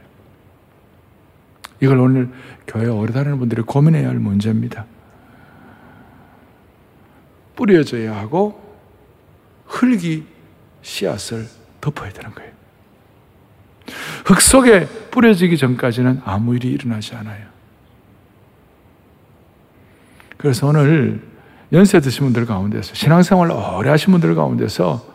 이걸 1.82 2.00
오늘 2.00 2.30
교회 2.68 2.88
오래 2.88 3.12
다니는 3.12 3.38
분들이 3.40 3.62
고민해야 3.62 4.08
할 4.08 4.16
문제입니다. 4.16 4.86
뿌려져야 7.58 8.16
하고 8.16 8.78
흙이 9.66 10.24
씨앗을 10.82 11.48
덮어야 11.82 12.12
되는 12.12 12.34
거예요. 12.34 12.52
흙 14.26 14.40
속에 14.40 14.88
뿌려지기 15.12 15.58
전까지는 15.58 16.22
아무 16.24 16.56
일이 16.56 16.70
일어나지 16.70 17.14
않아요. 17.16 17.59
그래서 20.40 20.68
오늘 20.68 21.22
연세 21.74 22.00
드신 22.00 22.24
분들 22.24 22.46
가운데서 22.46 22.96
신앙생활 22.96 23.52
오래 23.52 23.90
하신 23.90 24.14
분들 24.14 24.36
가운데서 24.36 25.06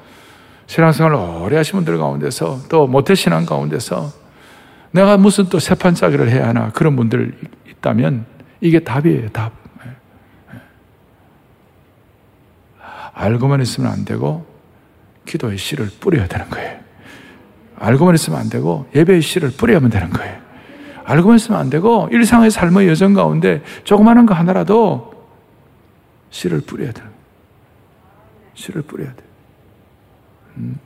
신앙생활 0.66 1.14
오래 1.14 1.56
하신 1.56 1.78
분들 1.78 1.96
가운데서 1.96 2.68
또 2.68 2.86
모태신앙 2.86 3.46
가운데서 3.46 4.12
내가 4.90 5.16
무슨 5.16 5.48
또 5.48 5.58
세판짜기를 5.58 6.28
해야 6.28 6.48
하나 6.48 6.70
그런 6.72 6.94
분들 6.94 7.38
있다면 7.70 8.26
이게 8.60 8.80
답이에요 8.80 9.30
답. 9.30 9.52
알고만 13.14 13.62
있으면 13.62 13.90
안 13.90 14.04
되고 14.04 14.44
기도의 15.24 15.56
씨를 15.56 15.88
뿌려야 16.00 16.26
되는 16.26 16.50
거예요. 16.50 16.80
알고만 17.78 18.14
있으면 18.14 18.38
안 18.38 18.50
되고 18.50 18.86
예배의 18.94 19.22
씨를 19.22 19.52
뿌려야만 19.56 19.88
되는 19.88 20.10
거예요. 20.10 20.36
알고만 21.04 21.36
있으면 21.36 21.60
안 21.60 21.70
되고 21.70 22.08
일상의 22.12 22.50
삶의 22.50 22.88
여정 22.88 23.14
가운데 23.14 23.62
조그마한 23.84 24.26
거 24.26 24.34
하나라도 24.34 25.13
씨를 26.34 26.62
뿌려야 26.62 26.90
돼요. 26.90 27.08
씨를 28.54 28.82
뿌려야 28.82 29.14
돼. 29.14 29.22
음. 30.56 30.80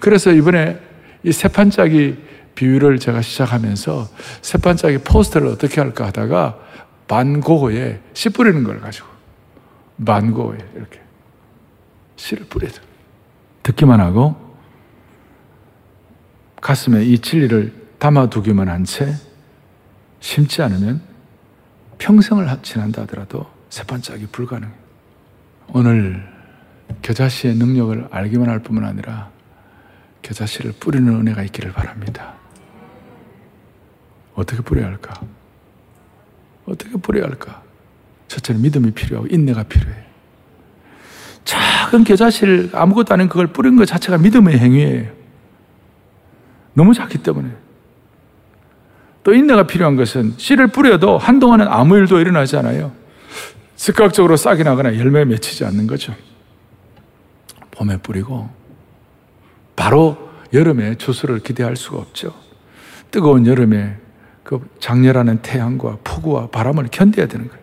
그래서 0.00 0.32
이번에 0.32 0.80
이 1.22 1.30
세판짜기 1.30 2.18
비유를 2.56 2.98
제가 2.98 3.22
시작하면서 3.22 4.08
세판짜기 4.42 4.98
포스터를 4.98 5.46
어떻게 5.46 5.80
할까 5.80 6.06
하다가 6.06 6.58
반고에 7.06 8.00
씨 8.14 8.30
뿌리는 8.30 8.64
걸 8.64 8.80
가지고 8.80 9.06
반고에 10.04 10.58
이렇게 10.74 11.00
씨를 12.16 12.46
뿌려야 12.46 12.72
돼. 12.72 12.80
듣기만 13.62 14.00
하고 14.00 14.34
가슴에 16.60 17.04
이 17.04 17.18
진리를 17.20 17.72
담아두기만 18.00 18.68
한 18.68 18.84
채 18.84 19.14
심지 20.18 20.62
않으면 20.62 21.00
평생을 21.98 22.48
지난다 22.62 23.02
하더라도 23.02 23.46
세판짝이 23.72 24.26
불가능해요. 24.26 24.76
오늘 25.68 26.22
겨자씨의 27.00 27.54
능력을 27.54 28.06
알기만 28.10 28.50
할 28.50 28.58
뿐만 28.58 28.84
아니라 28.84 29.30
겨자씨를 30.20 30.72
뿌리는 30.72 31.08
은혜가 31.08 31.42
있기를 31.44 31.72
바랍니다. 31.72 32.34
어떻게 34.34 34.60
뿌려야 34.60 34.88
할까? 34.88 35.14
어떻게 36.66 36.98
뿌려야 36.98 37.24
할까? 37.24 37.62
첫째는 38.28 38.60
믿음이 38.60 38.90
필요하고 38.90 39.28
인내가 39.30 39.62
필요해. 39.62 39.96
작은 41.44 42.04
겨자씨를 42.04 42.70
아무것도 42.74 43.14
아닌 43.14 43.30
그걸 43.30 43.46
뿌린 43.46 43.76
것 43.76 43.86
자체가 43.86 44.18
믿음의 44.18 44.58
행위예요. 44.58 45.10
너무 46.74 46.92
작기 46.92 47.22
때문에. 47.22 47.48
또 49.24 49.32
인내가 49.32 49.66
필요한 49.66 49.96
것은 49.96 50.34
씨를 50.36 50.66
뿌려도 50.66 51.16
한동안은 51.16 51.68
아무 51.68 51.96
일도 51.96 52.20
일어나지 52.20 52.58
않아요. 52.58 53.00
즉각적으로 53.82 54.36
싹이 54.36 54.62
나거나 54.62 54.96
열매 54.96 55.24
맺히지 55.24 55.64
않는 55.64 55.88
거죠. 55.88 56.14
봄에 57.72 57.96
뿌리고 57.96 58.48
바로 59.74 60.30
여름에 60.52 60.94
추수를 60.94 61.40
기대할 61.40 61.74
수가 61.74 61.98
없죠. 61.98 62.32
뜨거운 63.10 63.44
여름에 63.44 63.96
그 64.44 64.60
장렬하는 64.78 65.42
태양과 65.42 65.98
폭우와 66.04 66.50
바람을 66.50 66.90
견뎌야 66.92 67.26
되는 67.26 67.48
거예요. 67.48 67.60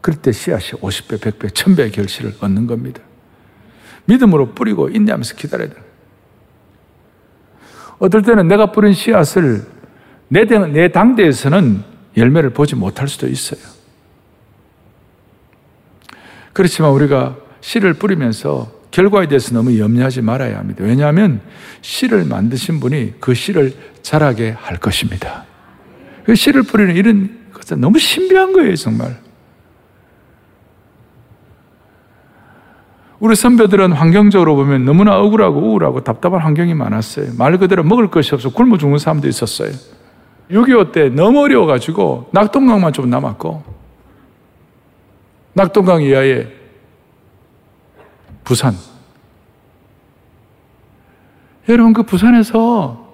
그럴 0.00 0.20
때 0.20 0.32
씨앗이 0.32 0.80
50배, 0.80 1.20
100배, 1.20 1.50
1000배의 1.50 1.92
결실을 1.92 2.34
얻는 2.40 2.66
겁니다. 2.66 3.00
믿음으로 4.06 4.54
뿌리고 4.54 4.88
인내하면서 4.88 5.36
기다려야 5.36 5.68
돼요. 5.68 5.84
어떨 8.00 8.22
때는 8.22 8.48
내가 8.48 8.72
뿌린 8.72 8.92
씨앗을 8.92 9.64
내, 10.26 10.46
내 10.46 10.90
당대에서는 10.90 11.84
열매를 12.16 12.50
보지 12.50 12.74
못할 12.74 13.06
수도 13.06 13.28
있어요. 13.28 13.75
그렇지만 16.56 16.90
우리가 16.92 17.36
씨를 17.60 17.92
뿌리면서 17.92 18.72
결과에 18.90 19.28
대해서 19.28 19.52
너무 19.52 19.78
염려하지 19.78 20.22
말아야 20.22 20.56
합니다. 20.56 20.84
왜냐하면 20.84 21.42
씨를 21.82 22.24
만드신 22.24 22.80
분이 22.80 23.16
그 23.20 23.34
씨를 23.34 23.74
자라게 24.00 24.52
할 24.52 24.78
것입니다. 24.78 25.44
그 26.24 26.34
씨를 26.34 26.62
뿌리는 26.62 26.96
이런 26.96 27.40
것은 27.52 27.78
너무 27.78 27.98
신비한 27.98 28.54
거예요, 28.54 28.74
정말. 28.74 29.18
우리 33.20 33.36
선배들은 33.36 33.92
환경적으로 33.92 34.56
보면 34.56 34.86
너무나 34.86 35.18
억울하고 35.18 35.60
우울하고 35.60 36.04
답답한 36.04 36.40
환경이 36.40 36.72
많았어요. 36.72 37.32
말 37.36 37.58
그대로 37.58 37.84
먹을 37.84 38.08
것이 38.08 38.34
없어 38.34 38.48
굶어 38.48 38.78
죽는 38.78 38.96
사람도 38.96 39.28
있었어요. 39.28 39.72
6.25 40.50 40.92
때 40.92 41.10
너무 41.10 41.42
어려워가지고 41.42 42.30
낙동강만 42.32 42.94
좀 42.94 43.10
남았고 43.10 43.85
낙동강 45.56 46.02
이하의 46.02 46.52
부산. 48.44 48.76
여러분, 51.66 51.94
그 51.94 52.02
부산에서 52.02 53.10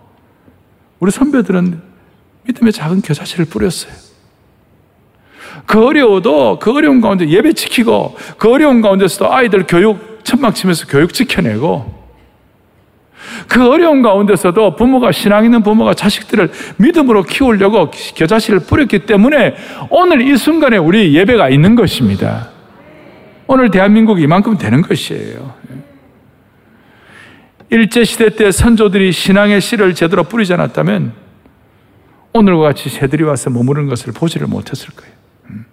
우리 0.98 1.12
선배들은 1.12 1.80
믿음의 2.42 2.72
작은 2.72 3.02
겨자씨를 3.02 3.44
뿌렸어요. 3.44 3.92
그 5.66 5.86
어려워도 5.86 6.58
그 6.58 6.72
어려운 6.72 7.00
가운데 7.00 7.28
예배 7.28 7.52
지키고 7.52 8.16
그 8.38 8.50
어려운 8.50 8.82
가운데서도 8.82 9.32
아이들 9.32 9.64
교육 9.64 10.24
천막 10.24 10.56
치면서 10.56 10.88
교육 10.88 11.12
지켜내고 11.12 12.01
그 13.48 13.68
어려운 13.68 14.02
가운데서도 14.02 14.76
부모가 14.76 15.12
신앙 15.12 15.44
있는 15.44 15.62
부모가 15.62 15.94
자식들을 15.94 16.50
믿음으로 16.76 17.22
키우려고 17.22 17.90
겨자씨를 18.14 18.60
뿌렸기 18.60 19.00
때문에 19.00 19.56
오늘 19.90 20.22
이 20.22 20.36
순간에 20.36 20.76
우리 20.76 21.14
예배가 21.14 21.50
있는 21.50 21.74
것입니다. 21.74 22.50
오늘 23.46 23.70
대한민국이 23.70 24.22
이만큼 24.22 24.56
되는 24.56 24.82
것이에요. 24.82 25.54
일제시대 27.70 28.36
때 28.36 28.50
선조들이 28.50 29.12
신앙의 29.12 29.60
씨를 29.60 29.94
제대로 29.94 30.24
뿌리지 30.24 30.52
않았다면 30.52 31.12
오늘과 32.34 32.62
같이 32.62 32.88
새들이 32.88 33.24
와서 33.24 33.50
머무르는 33.50 33.88
것을 33.88 34.12
보지를 34.12 34.46
못했을 34.46 34.90
거예요. 34.94 35.14
음. 35.50 35.66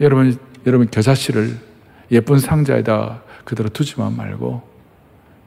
여러분, 0.00 0.38
여러분 0.66 0.90
겨자씨를 0.90 1.56
예쁜 2.12 2.38
상자에다 2.38 3.22
그대로 3.44 3.68
두지만 3.68 4.16
말고 4.16 4.62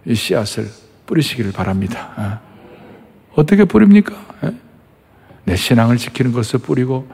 이 0.06 0.16
씨앗을 0.16 0.68
뿌리시기를 1.06 1.52
바랍니다. 1.52 2.14
어? 2.18 2.54
어떻게 3.36 3.66
뿌립니까? 3.66 4.14
예? 4.44 4.56
내 5.46 5.56
신앙을 5.56 5.98
지키는 5.98 6.32
것을 6.32 6.60
뿌리고 6.60 7.08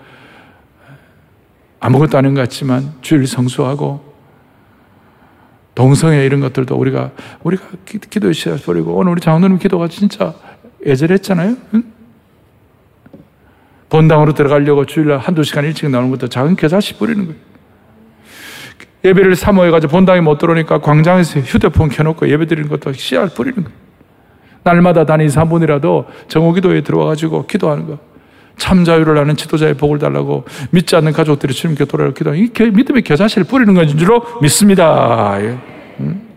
아무것도 1.79 2.17
아닌 2.17 2.33
것 2.33 2.41
같지만 2.41 2.93
주일 3.01 3.25
성수하고 3.25 4.09
동성애 5.75 6.25
이런 6.25 6.41
것들도 6.41 6.75
우리가 6.75 7.11
우리가 7.41 7.63
기도의 7.85 8.33
씨앗 8.33 8.63
뿌리고 8.63 8.95
오늘 8.95 9.13
우리 9.13 9.21
장로님 9.21 9.59
기도가 9.59 9.87
진짜 9.87 10.33
애절했잖아요. 10.85 11.55
응? 11.73 11.83
본당으로 13.89 14.33
들어가려고 14.33 14.85
주일날 14.85 15.17
한두 15.17 15.43
시간 15.43 15.65
일찍 15.65 15.89
나오는 15.89 16.09
것도 16.11 16.27
작은 16.27 16.57
겨자씨 16.57 16.95
뿌리는 16.95 17.25
거예요. 17.25 17.48
예배를 19.03 19.35
사모해가지고 19.35 19.91
본당에 19.91 20.21
못 20.21 20.37
들어오니까 20.37 20.79
광장에서 20.79 21.39
휴대폰 21.39 21.89
켜놓고 21.89 22.29
예배 22.29 22.47
드리는 22.47 22.69
것도 22.69 22.93
씨알 22.93 23.29
뿌리는 23.29 23.63
거예요. 23.63 23.77
날마다 24.63 25.05
단 25.05 25.21
2, 25.21 25.27
3분이라도 25.27 26.05
정오기도에 26.27 26.81
들어와가지고 26.81 27.47
기도하는 27.47 27.87
거. 27.87 27.97
참 28.57 28.83
자유를 28.83 29.17
아는 29.17 29.37
지도자의 29.37 29.75
복을 29.75 29.99
달라고 29.99 30.43
믿지 30.71 30.95
않는 30.97 31.13
가족들이 31.13 31.53
주님께 31.53 31.85
돌아올 31.85 32.13
기도. 32.13 32.35
이 32.35 32.51
믿음의 32.53 33.03
겨자씨를 33.03 33.45
뿌리는 33.45 33.73
것인 33.73 33.97
줄로 33.97 34.21
믿습니다. 34.41 35.37
예. 35.41 35.57
음? 36.01 36.29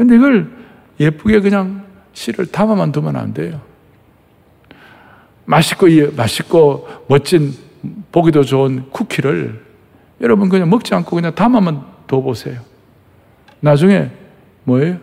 이걸 0.00 0.50
예쁘게 1.00 1.40
그냥 1.40 1.84
씨를 2.12 2.46
담아만 2.46 2.92
두면 2.92 3.16
안 3.16 3.32
돼요. 3.32 3.60
맛있고, 5.46 5.86
맛있고, 6.14 6.86
멋진, 7.08 7.54
보기도 8.12 8.42
좋은 8.44 8.90
쿠키를 8.90 9.64
여러분 10.20 10.48
그냥 10.48 10.68
먹지 10.70 10.94
않고 10.94 11.16
그냥 11.16 11.34
담아만 11.34 11.84
둬 12.06 12.20
보세요. 12.20 12.60
나중에 13.60 14.10
뭐예요? 14.64 14.98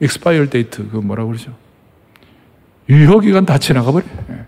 expire 0.00 0.46
date, 0.46 0.88
그 0.90 0.96
뭐라고 0.96 1.30
그러죠? 1.30 1.54
유효 2.88 3.20
기간 3.20 3.46
다 3.46 3.58
지나가 3.58 3.90
버려. 3.90 4.04
예. 4.30 4.44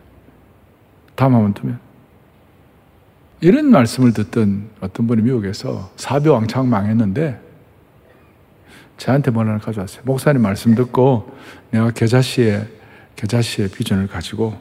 담아만 1.14 1.54
두면. 1.54 1.78
이런 3.40 3.70
말씀을 3.70 4.12
듣던 4.12 4.70
어떤 4.80 5.06
분이 5.06 5.22
미국에서 5.22 5.90
사교왕창 5.96 6.68
망했는데 6.68 7.40
저한테 8.96 9.30
뭘 9.30 9.48
하나 9.48 9.58
가져왔어요. 9.58 10.02
목사님 10.04 10.42
말씀 10.42 10.74
듣고 10.74 11.36
내가 11.70 11.90
겨자씨의, 11.92 12.66
겨자씨의 13.16 13.68
비전을 13.68 14.08
가지고 14.08 14.56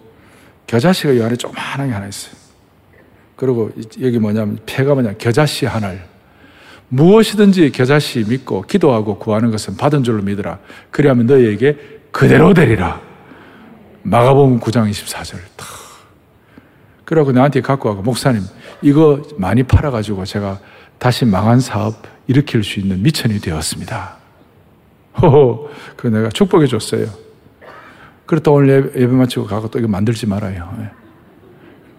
겨자씨가 0.68 1.14
이 1.14 1.22
안에 1.22 1.36
조그만한 1.36 1.88
게 1.88 1.94
하나 1.94 2.08
있어요. 2.08 2.36
그리고 3.36 3.72
여기 4.02 4.20
뭐냐면 4.20 4.60
폐가 4.66 4.94
뭐냐 4.94 5.14
겨자씨 5.14 5.66
하나를 5.66 6.04
무엇이든지 6.90 7.72
겨자씨 7.72 8.26
믿고 8.28 8.62
기도하고 8.64 9.18
구하는 9.18 9.52
것은 9.52 9.78
받은 9.78 10.04
줄로 10.04 10.22
믿으라. 10.24 10.60
그리하면 10.92 11.26
너희에게 11.26 11.78
그대로 12.12 12.54
되리라. 12.54 13.02
마가복음 14.04 14.60
9장 14.60 14.90
24절. 14.90 15.38
그러고 17.04 17.32
나한테 17.32 17.62
갖고 17.62 17.88
와고 17.88 18.02
목사님 18.02 18.42
이거 18.82 19.22
많이 19.38 19.64
팔아가지고 19.64 20.26
제가 20.26 20.60
다시 20.98 21.24
망한 21.24 21.62
사업 21.62 21.96
일으킬 22.28 22.64
수 22.64 22.82
있는 22.82 23.02
미천이 23.02 23.40
되었습니다. 23.40 24.18
호호, 25.22 25.70
그 25.96 26.08
내가 26.08 26.30
축복해 26.30 26.68
줬어요. 26.68 27.08
그렇다 28.28 28.52
오늘 28.52 28.92
예배, 28.96 29.08
마치고 29.08 29.46
가고 29.46 29.70
또 29.72 29.80
이거 29.80 29.88
만들지 29.88 30.28
말아요. 30.28 30.72
예. 30.82 30.92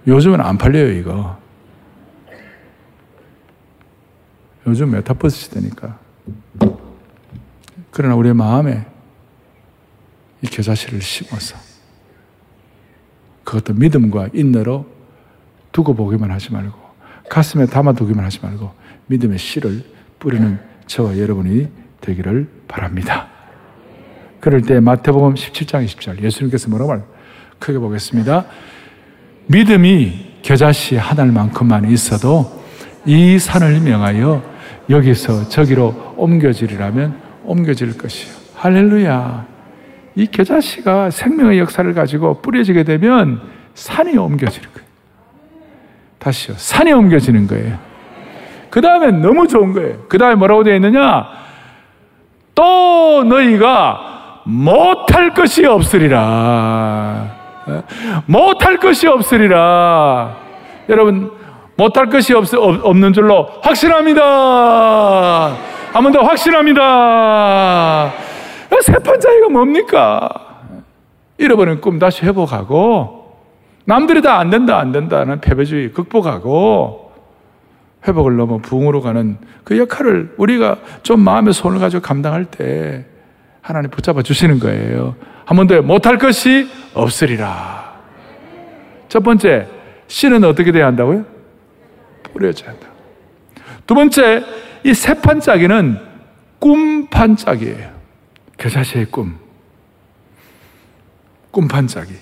요즘은 0.06 0.40
안 0.40 0.56
팔려요, 0.58 0.92
이거. 0.92 1.38
요즘 4.66 4.90
메타버스 4.90 5.36
시대니까. 5.36 5.98
그러나 7.90 8.14
우리의 8.14 8.34
마음에 8.34 8.86
이 10.42 10.46
겨자씨를 10.46 11.00
심어서 11.00 11.56
그것도 13.44 13.72
믿음과 13.74 14.28
인내로 14.34 14.86
두고 15.72 15.94
보기만 15.94 16.30
하지 16.30 16.52
말고 16.52 16.78
가슴에 17.30 17.66
담아두기만 17.66 18.24
하지 18.24 18.40
말고 18.42 18.72
믿음의 19.06 19.38
씨를 19.38 19.84
뿌리는 20.18 20.60
저와 20.86 21.18
여러분이 21.18 21.68
되기를 22.02 22.48
바랍니다. 22.68 23.37
그럴 24.40 24.62
때 24.62 24.80
마태복음 24.80 25.34
17장 25.34 25.84
20절 25.84 26.22
예수님께서 26.22 26.68
뭐라고 26.68 26.90
말 26.92 27.02
크게 27.58 27.78
보겠습니다. 27.78 28.44
믿음이 29.46 30.40
겨자씨 30.42 30.96
하나만큼만 30.96 31.90
있어도 31.90 32.62
이 33.04 33.38
산을 33.38 33.80
명하여 33.80 34.42
여기서 34.90 35.48
저기로 35.48 36.14
옮겨지리라면 36.16 37.20
옮겨질 37.44 37.98
것이요. 37.98 38.32
할렐루야. 38.54 39.46
이 40.14 40.26
겨자씨가 40.26 41.10
생명의 41.10 41.58
역사를 41.58 41.92
가지고 41.94 42.40
뿌려지게 42.42 42.84
되면 42.84 43.40
산이 43.74 44.16
옮겨지는 44.16 44.68
거예요. 44.72 44.88
다시요. 46.18 46.56
산이 46.58 46.92
옮겨지는 46.92 47.46
거예요. 47.46 47.78
그 48.70 48.80
다음에 48.80 49.10
너무 49.12 49.46
좋은 49.46 49.72
거예요. 49.72 50.04
그 50.08 50.18
다음에 50.18 50.34
뭐라고 50.34 50.64
되어 50.64 50.74
있느냐? 50.74 51.26
또 52.54 53.24
너희가 53.24 54.17
못할 54.48 55.34
것이 55.34 55.66
없으리라. 55.66 57.36
못할 58.24 58.78
것이 58.78 59.06
없으리라. 59.06 60.36
여러분, 60.88 61.30
못할 61.76 62.08
것이 62.08 62.32
없, 62.34 62.46
없는 62.54 63.12
줄로 63.12 63.46
확신합니다. 63.62 65.54
한 65.92 66.02
번 66.02 66.12
더 66.12 66.20
확신합니다. 66.22 68.12
세 68.82 68.92
번째가 68.94 69.48
뭡니까? 69.50 70.30
잃어버린 71.36 71.80
꿈 71.82 71.98
다시 71.98 72.24
회복하고, 72.24 73.36
남들이 73.84 74.22
다 74.22 74.38
안 74.38 74.48
된다, 74.50 74.78
안 74.78 74.92
된다는 74.92 75.40
패배주의 75.40 75.92
극복하고, 75.92 77.12
회복을 78.06 78.36
넘어 78.36 78.58
부흥으로 78.58 79.02
가는 79.02 79.36
그 79.64 79.76
역할을 79.78 80.34
우리가 80.38 80.76
좀 81.02 81.20
마음의 81.20 81.52
손을 81.52 81.80
가지고 81.80 82.00
감당할 82.02 82.44
때 82.46 83.04
하나님 83.62 83.90
붙잡아 83.90 84.22
주시는 84.22 84.58
거예요. 84.60 85.16
한 85.44 85.56
번 85.56 85.66
더 85.66 85.80
못할 85.82 86.18
것이 86.18 86.68
없으리라. 86.94 87.98
첫 89.08 89.22
번째, 89.22 89.66
씨는 90.06 90.44
어떻게 90.44 90.72
돼야 90.72 90.86
한다고요? 90.86 91.24
뿌려져야 92.32 92.70
한다. 92.70 92.88
두 93.86 93.94
번째, 93.94 94.44
이 94.84 94.92
새 94.94 95.14
판짜기는 95.20 95.98
꿈 96.58 97.08
판짜기예요. 97.08 97.90
겨자씨의 98.58 99.06
꿈. 99.06 99.38
꿈 101.50 101.66
판짜기. 101.68 102.12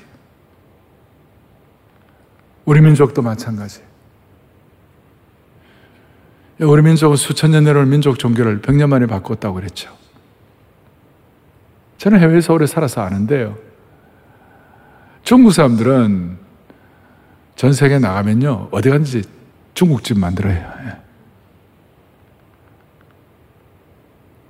우리 2.65 2.81
민족도 2.81 3.23
마찬가지. 3.23 3.83
우리 6.61 6.83
민족은 6.83 7.17
수천 7.17 7.51
년 7.51 7.65
내로 7.65 7.85
민족 7.85 8.19
종교를 8.19 8.61
100년 8.63 8.89
만에 8.89 9.07
바꿨다고 9.07 9.55
그랬죠. 9.57 9.91
저는 11.99 12.21
해외에서 12.21 12.53
오래 12.53 12.67
살아서 12.67 13.03
아는데요. 13.03 13.57
중국 15.23 15.53
사람들은 15.53 16.39
전 17.57 17.73
세계 17.73 17.99
나가면요, 17.99 18.69
어디 18.71 18.91
간지 18.91 19.23
중국집 19.75 20.19
만들어요. 20.19 20.77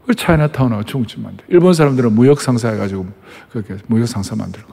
그 0.06 0.14
차이나타운하고 0.14 0.84
중국집 0.84 1.20
만들어. 1.20 1.46
일본 1.48 1.72
사람들은 1.72 2.12
무역 2.12 2.40
상사 2.40 2.68
해가지고 2.70 3.06
그렇게 3.50 3.76
무역 3.86 4.06
상사 4.06 4.36
만들고. 4.36 4.72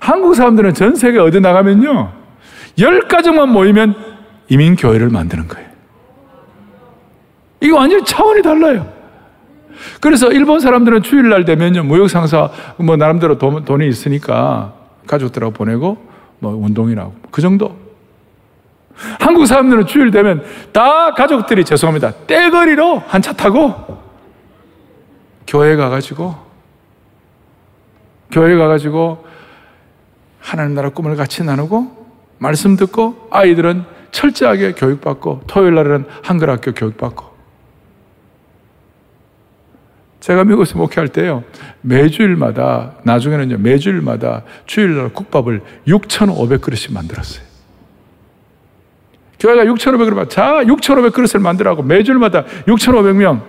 한국 0.00 0.34
사람들은 0.34 0.74
전 0.74 0.96
세계 0.96 1.18
어디 1.18 1.40
나가면요, 1.40 2.12
열 2.78 3.08
가정만 3.08 3.50
모이면 3.50 3.94
이민교회를 4.48 5.08
만드는 5.08 5.48
거예요. 5.48 5.68
이게 7.60 7.72
완전히 7.72 8.04
차원이 8.04 8.42
달라요. 8.42 8.95
그래서 10.00 10.30
일본 10.30 10.60
사람들은 10.60 11.02
주일날 11.02 11.44
되면요, 11.44 11.84
무역상사, 11.84 12.50
뭐, 12.78 12.96
나름대로 12.96 13.38
돈, 13.38 13.64
돈이 13.64 13.88
있으니까 13.88 14.74
가족들하고 15.06 15.52
보내고, 15.52 15.98
뭐, 16.38 16.54
운동이나 16.54 17.10
그 17.30 17.40
정도. 17.40 17.76
한국 19.20 19.46
사람들은 19.46 19.86
주일 19.86 20.10
되면 20.10 20.42
다 20.72 21.12
가족들이 21.12 21.64
죄송합니다. 21.64 22.12
떼거리로 22.26 23.02
한 23.06 23.20
차 23.20 23.32
타고 23.32 23.98
교회 25.46 25.76
가가지고, 25.76 26.34
교회 28.32 28.56
가가지고 28.56 29.24
하나님 30.40 30.74
나라 30.74 30.88
꿈을 30.90 31.14
같이 31.16 31.44
나누고, 31.44 32.06
말씀 32.38 32.76
듣고, 32.76 33.28
아이들은 33.30 33.84
철저하게 34.12 34.72
교육받고, 34.72 35.42
토요일 35.46 35.74
날은 35.74 36.06
한글 36.22 36.50
학교 36.50 36.72
교육받고, 36.72 37.35
제가 40.26 40.42
미국에서 40.42 40.76
목회할 40.76 41.06
때요, 41.06 41.44
매주일마다, 41.82 42.94
나중에는요, 43.04 43.58
매주일마다 43.58 44.42
주일날 44.66 45.10
국밥을 45.10 45.62
6,500그릇씩 45.86 46.92
만들었어요. 46.92 47.46
교회가 49.38 49.66
6,500그릇, 49.66 50.28
자, 50.28 50.64
6,500그릇을 50.64 51.38
만들라고 51.40 51.84
매주일마다 51.84 52.44
6,500명 52.66 53.42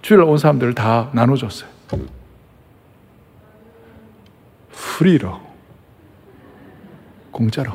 주일날 0.00 0.26
온 0.26 0.38
사람들을 0.38 0.72
다 0.74 1.10
나눠줬어요. 1.12 1.68
프리로. 4.72 5.38
공짜로. 7.30 7.72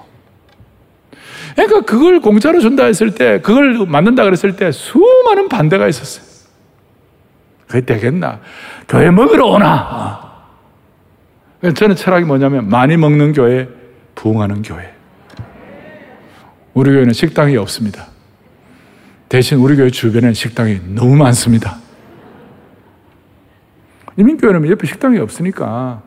그러니까 1.53 1.81
그걸 1.81 2.19
공짜로 2.19 2.61
준다 2.61 2.85
했을 2.85 3.13
때, 3.13 3.41
그걸 3.41 3.85
만든다 3.85 4.23
그랬을 4.23 4.55
때 4.55 4.71
수많은 4.71 5.49
반대가 5.49 5.87
있었어요. 5.87 6.32
그게 7.73 7.83
되겠나? 7.85 8.39
교회 8.87 9.09
먹으러 9.09 9.47
오나? 9.47 10.31
저는 11.75 11.95
철학이 11.95 12.23
뭐냐면 12.23 12.69
많이 12.69 12.97
먹는 12.97 13.33
교회, 13.33 13.67
부흥하는 14.13 14.61
교회. 14.61 14.93
우리 16.75 16.91
교회는 16.91 17.13
식당이 17.13 17.57
없습니다. 17.57 18.05
대신 19.27 19.57
우리 19.57 19.75
교회 19.75 19.89
주변에 19.89 20.33
식당이 20.33 20.81
너무 20.93 21.15
많습니다. 21.15 21.77
이민교회는 24.17 24.69
옆에 24.69 24.85
식당이 24.85 25.17
없으니까 25.17 26.03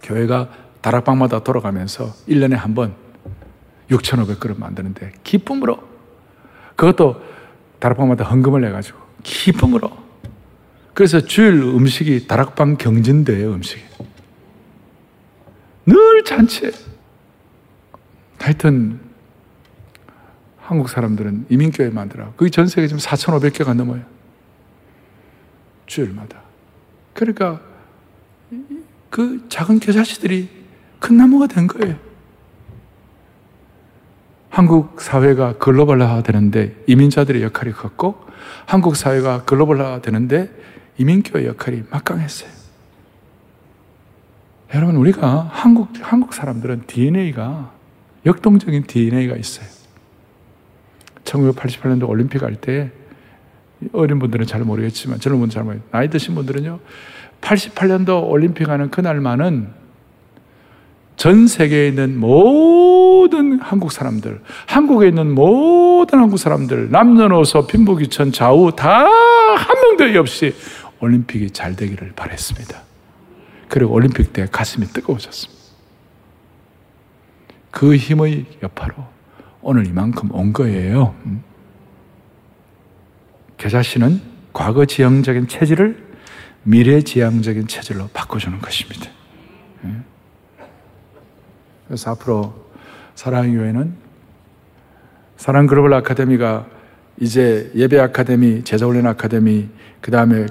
교회가 0.00 0.48
다락방마다 0.80 1.40
돌아가면서 1.42 2.12
1년에 2.28 2.54
한 2.54 2.74
번 2.74 2.94
6,500그릇 3.90 4.60
만드는데 4.60 5.12
기쁨으로 5.24 5.76
그것도 6.76 7.20
다락방마다 7.80 8.24
헌금을 8.24 8.60
내가지고 8.60 8.98
기쁨으로 9.24 10.03
그래서 10.94 11.20
주일 11.20 11.54
음식이 11.54 12.26
다락방 12.28 12.76
경진대예요 12.76 13.52
음식이. 13.52 13.82
늘 15.86 16.24
잔치 16.24 16.72
하여튼 18.38 19.00
한국 20.58 20.88
사람들은 20.88 21.46
이민교회 21.50 21.90
만들어. 21.90 22.32
그게 22.36 22.50
전 22.50 22.66
세계 22.68 22.86
지금 22.86 23.00
4,500개가 23.00 23.74
넘어요. 23.74 24.02
주일마다. 25.86 26.40
그러니까 27.12 27.60
그 29.10 29.44
작은 29.48 29.80
겨자씨들이 29.80 30.48
큰 31.00 31.16
나무가 31.16 31.46
된 31.46 31.66
거예요. 31.66 31.96
한국 34.48 35.00
사회가 35.00 35.58
글로벌화 35.58 36.22
되는데 36.22 36.80
이민자들의 36.86 37.42
역할이 37.42 37.72
컸고 37.72 38.24
한국 38.66 38.96
사회가 38.96 39.44
글로벌화 39.44 40.00
되는데 40.00 40.50
이민교의 40.98 41.46
역할이 41.46 41.84
막강했어요. 41.90 42.50
여러분 44.74 44.96
우리가 44.96 45.48
한국 45.52 45.88
한국 46.00 46.34
사람들은 46.34 46.84
DNA가 46.86 47.72
역동적인 48.26 48.84
DNA가 48.84 49.36
있어요. 49.36 49.66
1988년도 51.24 52.08
올림픽 52.08 52.42
할 52.42 52.56
때 52.56 52.90
어린 53.92 54.18
분들은 54.18 54.46
잘 54.46 54.62
모르겠지만 54.62 55.20
젊은 55.20 55.40
분들 55.40 55.54
잘 55.54 55.64
모르 55.64 55.78
나이 55.90 56.08
드신 56.08 56.34
분들은요. 56.34 56.80
88년도 57.40 58.28
올림픽 58.28 58.68
하는 58.68 58.90
그날만은 58.90 59.68
전 61.16 61.46
세계에 61.46 61.88
있는 61.88 62.18
모든 62.18 63.60
한국 63.60 63.92
사람들, 63.92 64.40
한국에 64.66 65.08
있는 65.08 65.32
모든 65.32 66.18
한국 66.18 66.38
사람들, 66.38 66.90
남녀노소, 66.90 67.66
빈부귀천, 67.66 68.32
좌우 68.32 68.74
다 68.74 69.34
한 69.56 69.76
명도 69.80 70.20
없이 70.20 70.54
올림픽이 71.04 71.50
잘 71.50 71.76
되기를 71.76 72.12
바랬습니다. 72.12 72.82
그리고 73.68 73.92
올림픽 73.92 74.32
때 74.32 74.46
가슴이 74.50 74.86
뜨거워졌습니다. 74.86 75.62
그 77.70 77.96
힘의 77.96 78.46
여파로 78.62 78.94
오늘 79.62 79.86
이만큼 79.86 80.32
온 80.32 80.52
거예요. 80.52 81.14
겨자씨는 83.56 84.20
과거 84.52 84.84
지향적인 84.84 85.48
체질을 85.48 86.04
미래 86.62 87.02
지향적인 87.02 87.66
체질로 87.66 88.08
바꿔주는 88.08 88.58
것입니다. 88.60 89.10
예. 89.84 89.96
그래서 91.86 92.12
앞으로 92.12 92.54
사랑의 93.14 93.54
교회는 93.54 93.94
사랑 95.36 95.66
글로벌 95.66 95.92
아카데미가 95.94 96.66
이제 97.20 97.70
예배 97.74 97.98
아카데미, 97.98 98.64
제자훈련 98.64 99.06
아카데미, 99.06 99.68
그 100.00 100.10
다음에 100.10 100.46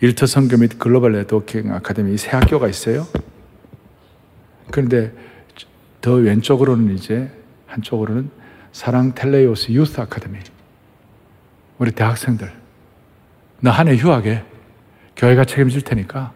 일터 0.00 0.26
선교 0.26 0.56
및 0.56 0.78
글로벌 0.78 1.12
네트워킹 1.12 1.72
아카데미 1.72 2.16
세 2.16 2.30
학교가 2.30 2.68
있어요. 2.68 3.06
그런데 4.70 5.12
더 6.00 6.14
왼쪽으로는 6.14 6.94
이제 6.96 7.30
한쪽으로는 7.66 8.30
사랑 8.72 9.14
텔레오스 9.14 9.72
유스 9.72 10.00
아카데미. 10.00 10.38
우리 11.78 11.90
대학생들 11.92 12.50
너 13.62 13.70
한 13.72 13.88
해 13.88 13.96
휴학에 13.96 14.42
교회가 15.16 15.44
책임질 15.44 15.82
테니까 15.82 16.32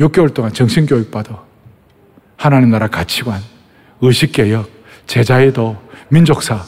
6개월 0.00 0.34
동안 0.34 0.52
정신교육 0.52 1.10
받아. 1.10 1.42
하나님 2.36 2.70
나라 2.70 2.86
가치관, 2.86 3.40
의식개혁, 4.00 4.68
제자의도, 5.06 5.76
민족사 6.08 6.62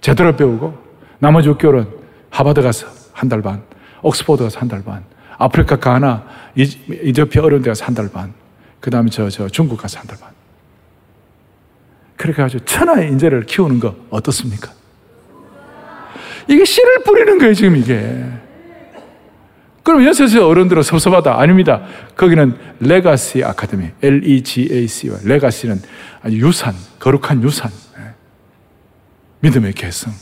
제대로 0.00 0.34
배우고 0.36 0.76
나머지 1.20 1.48
6개월은 1.50 1.88
하버드 2.30 2.60
가서 2.62 2.88
한 3.12 3.28
달 3.28 3.40
반, 3.42 3.62
옥스포드 4.02 4.42
가서 4.42 4.58
한 4.58 4.68
달 4.68 4.82
반, 4.82 5.04
아프리카 5.38 5.76
가나, 5.76 6.24
이디오피아 6.56 7.42
어려운 7.42 7.62
데 7.62 7.70
가서 7.70 7.84
한 7.84 7.94
달 7.94 8.10
반, 8.10 8.32
그 8.80 8.90
다음에 8.90 9.10
저, 9.10 9.28
저 9.28 9.48
중국 9.48 9.76
가서 9.80 9.98
한 9.98 10.06
달 10.06 10.16
반. 10.18 10.30
그렇게 12.16 12.40
아주 12.42 12.58
천하의 12.60 13.08
인재를 13.10 13.44
키우는 13.44 13.78
거 13.78 13.94
어떻습니까? 14.10 14.72
이게 16.48 16.64
씨를 16.64 17.02
뿌리는 17.04 17.38
거예요, 17.38 17.52
지금 17.54 17.76
이게. 17.76 18.24
그럼 19.82 20.04
연세서 20.04 20.48
어른들은 20.48 20.82
섭섭하다. 20.82 21.38
아닙니다. 21.38 21.84
거기는 22.16 22.56
레가시 22.80 23.44
아카데미, 23.44 23.90
L-E-G-A-C와 24.02 25.18
레가시는 25.24 25.80
아주 26.22 26.36
유산, 26.38 26.74
거룩한 26.98 27.42
유산. 27.42 27.70
예. 27.98 28.14
믿음의 29.40 29.74
개성. 29.74 30.12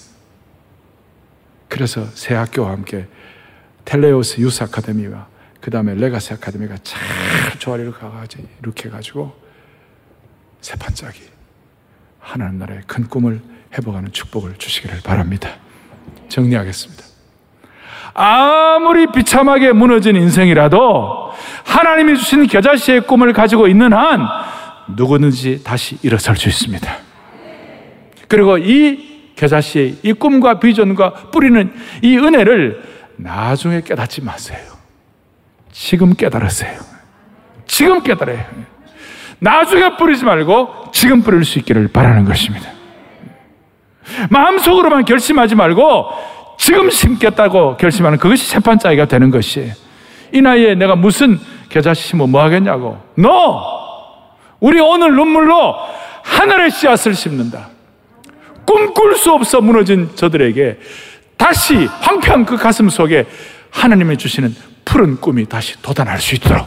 그래서 1.69 2.05
새 2.15 2.35
학교와 2.35 2.71
함께 2.73 3.07
텔레오스 3.85 4.41
유스 4.41 4.65
아카데미와 4.65 5.27
그 5.61 5.71
다음에 5.71 5.95
레가시 5.95 6.35
아카데미가 6.35 6.77
잘 6.83 7.01
조화를 7.59 7.93
가가지고 7.93 8.45
이렇게 8.63 8.89
해가지고 8.89 9.35
새 10.61 10.77
반짝이 10.77 11.21
하나님 12.19 12.59
나라의 12.59 12.83
큰 12.87 13.07
꿈을 13.09 13.41
회복하는 13.77 14.13
축복을 14.13 14.55
주시기를 14.57 15.01
바랍니다. 15.03 15.51
정리하겠습니다. 16.29 17.05
아무리 18.15 19.07
비참하게 19.11 19.73
무너진 19.73 20.17
인생이라도 20.17 21.33
하나님이 21.65 22.17
주신 22.17 22.47
겨자씨의 22.47 23.07
꿈을 23.07 23.33
가지고 23.33 23.67
있는 23.67 23.93
한 23.93 24.21
누구든지 24.97 25.65
다시 25.65 25.99
일어설 26.03 26.37
수 26.37 26.49
있습니다. 26.49 26.97
그리고 28.29 28.57
이 28.59 29.33
겨자씨의 29.37 29.99
이 30.03 30.13
꿈과 30.13 30.61
비전과 30.61 31.31
뿌리는 31.33 31.73
이 32.03 32.17
은혜를 32.17 32.94
나중에 33.17 33.81
깨닫지 33.81 34.23
마세요. 34.23 34.59
지금 35.73 36.15
깨달으세요. 36.15 36.81
지금 37.67 38.03
깨달아요. 38.03 38.45
나중에 39.39 39.97
뿌리지 39.97 40.25
말고 40.25 40.91
지금 40.93 41.23
뿌릴 41.23 41.45
수 41.45 41.59
있기를 41.59 41.89
바라는 41.89 42.25
것입니다. 42.25 42.71
마음속으로만 44.31 45.05
결심하지 45.05 45.55
말고 45.55 46.09
지금 46.59 46.91
심겠다고 46.91 47.77
결심하는 47.77 48.19
그것이 48.19 48.47
세판짜기가 48.47 49.07
되는 49.07 49.31
것이 49.31 49.73
이 50.33 50.41
나이에 50.41 50.75
내가 50.75 50.95
무슨 50.95 51.39
겨자 51.69 51.95
심으면 51.95 52.31
뭐 52.31 52.43
하겠냐고 52.43 52.99
너 53.17 53.85
우리 54.61 54.81
오늘 54.81 55.15
눈물로 55.15 55.75
하늘의 56.23 56.71
씨앗을 56.71 57.15
심는다 57.15 57.69
꿈꿀 58.65 59.17
수 59.17 59.33
없어 59.33 59.61
무너진 59.61 60.11
저들에게 60.15 60.79
다시 61.37 61.87
황폐한 61.87 62.45
그 62.45 62.57
가슴 62.57 62.89
속에 62.89 63.27
하나님이 63.71 64.17
주시는 64.17 64.55
푸른 64.85 65.21
꿈이 65.21 65.47
다시 65.47 65.81
돋아날 65.83 66.21
수 66.21 66.35
있도록. 66.35 66.67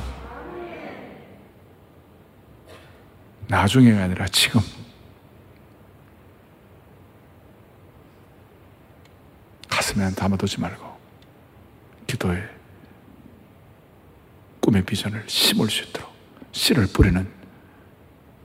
나중에가 3.47 4.03
아니라 4.03 4.25
지금. 4.27 4.61
가슴에 9.69 10.11
담아두지 10.11 10.59
말고 10.59 10.97
기도에 12.07 12.43
꿈의 14.59 14.83
비전을 14.83 15.23
심을 15.27 15.69
수 15.69 15.83
있도록 15.83 16.11
씨를 16.51 16.87
뿌리는 16.87 17.27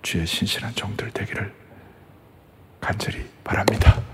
주의 0.03 0.27
신실한 0.27 0.75
종들 0.75 1.11
되기를 1.11 1.53
간절히 2.81 3.25
바랍니다. 3.43 4.12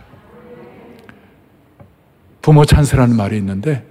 부모 2.43 2.65
찬스라는 2.65 3.17
말이 3.17 3.37
있는데 3.39 3.87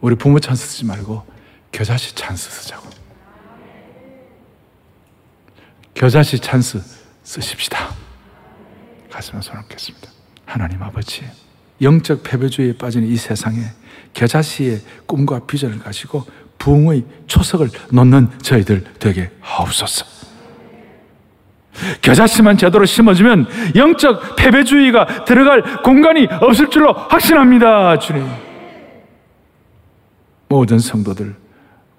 우리 0.00 0.14
부모 0.14 0.38
찬스 0.38 0.66
쓰지 0.66 0.84
말고 0.84 1.24
겨자씨 1.72 2.14
찬스 2.14 2.50
쓰자고. 2.50 2.88
겨자씨 5.94 6.38
찬스 6.38 6.80
쓰십시다. 7.24 7.94
가슴에 9.10 9.40
손 9.40 9.56
얹겠습니다. 9.56 10.08
하나님 10.46 10.82
아버지. 10.82 11.24
영적 11.80 12.22
패배주의에 12.22 12.76
빠진 12.76 13.04
이 13.04 13.16
세상에 13.16 13.62
겨자씨의 14.14 14.80
꿈과 15.06 15.46
비전을 15.46 15.78
가지고 15.80 16.24
부흥의 16.58 17.04
초석을 17.26 17.70
놓는 17.92 18.40
저희들 18.40 18.84
되게 18.98 19.30
하옵소서. 19.40 20.17
겨자씨만 22.02 22.56
제대로 22.56 22.84
심어주면 22.84 23.74
영적 23.76 24.36
패배주의가 24.36 25.24
들어갈 25.24 25.82
공간이 25.82 26.28
없을 26.40 26.70
줄로 26.70 26.92
확신합니다, 26.92 27.98
주님. 27.98 28.26
모든 30.48 30.78
성도들 30.78 31.34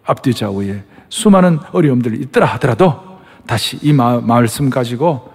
앞뒤 0.06 0.34
좌우에 0.34 0.84
수많은 1.10 1.60
어려움들이 1.72 2.18
있더라 2.22 2.48
하더라도 2.48 3.00
다시 3.46 3.78
이 3.82 3.94
마, 3.94 4.20
말씀 4.20 4.70
가지고 4.70 5.34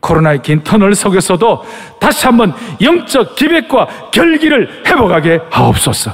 코로나의 0.00 0.42
긴 0.42 0.64
터널 0.64 0.94
속에서도 0.94 1.64
다시 2.00 2.26
한번 2.26 2.52
영적 2.80 3.36
기백과 3.36 4.10
결기를 4.10 4.84
회복하게 4.86 5.40
하옵소서. 5.50 6.12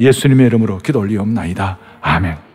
예수님의 0.00 0.46
이름으로 0.46 0.78
기도 0.78 0.98
올리옵나이다. 1.00 1.78
아멘. 2.00 2.49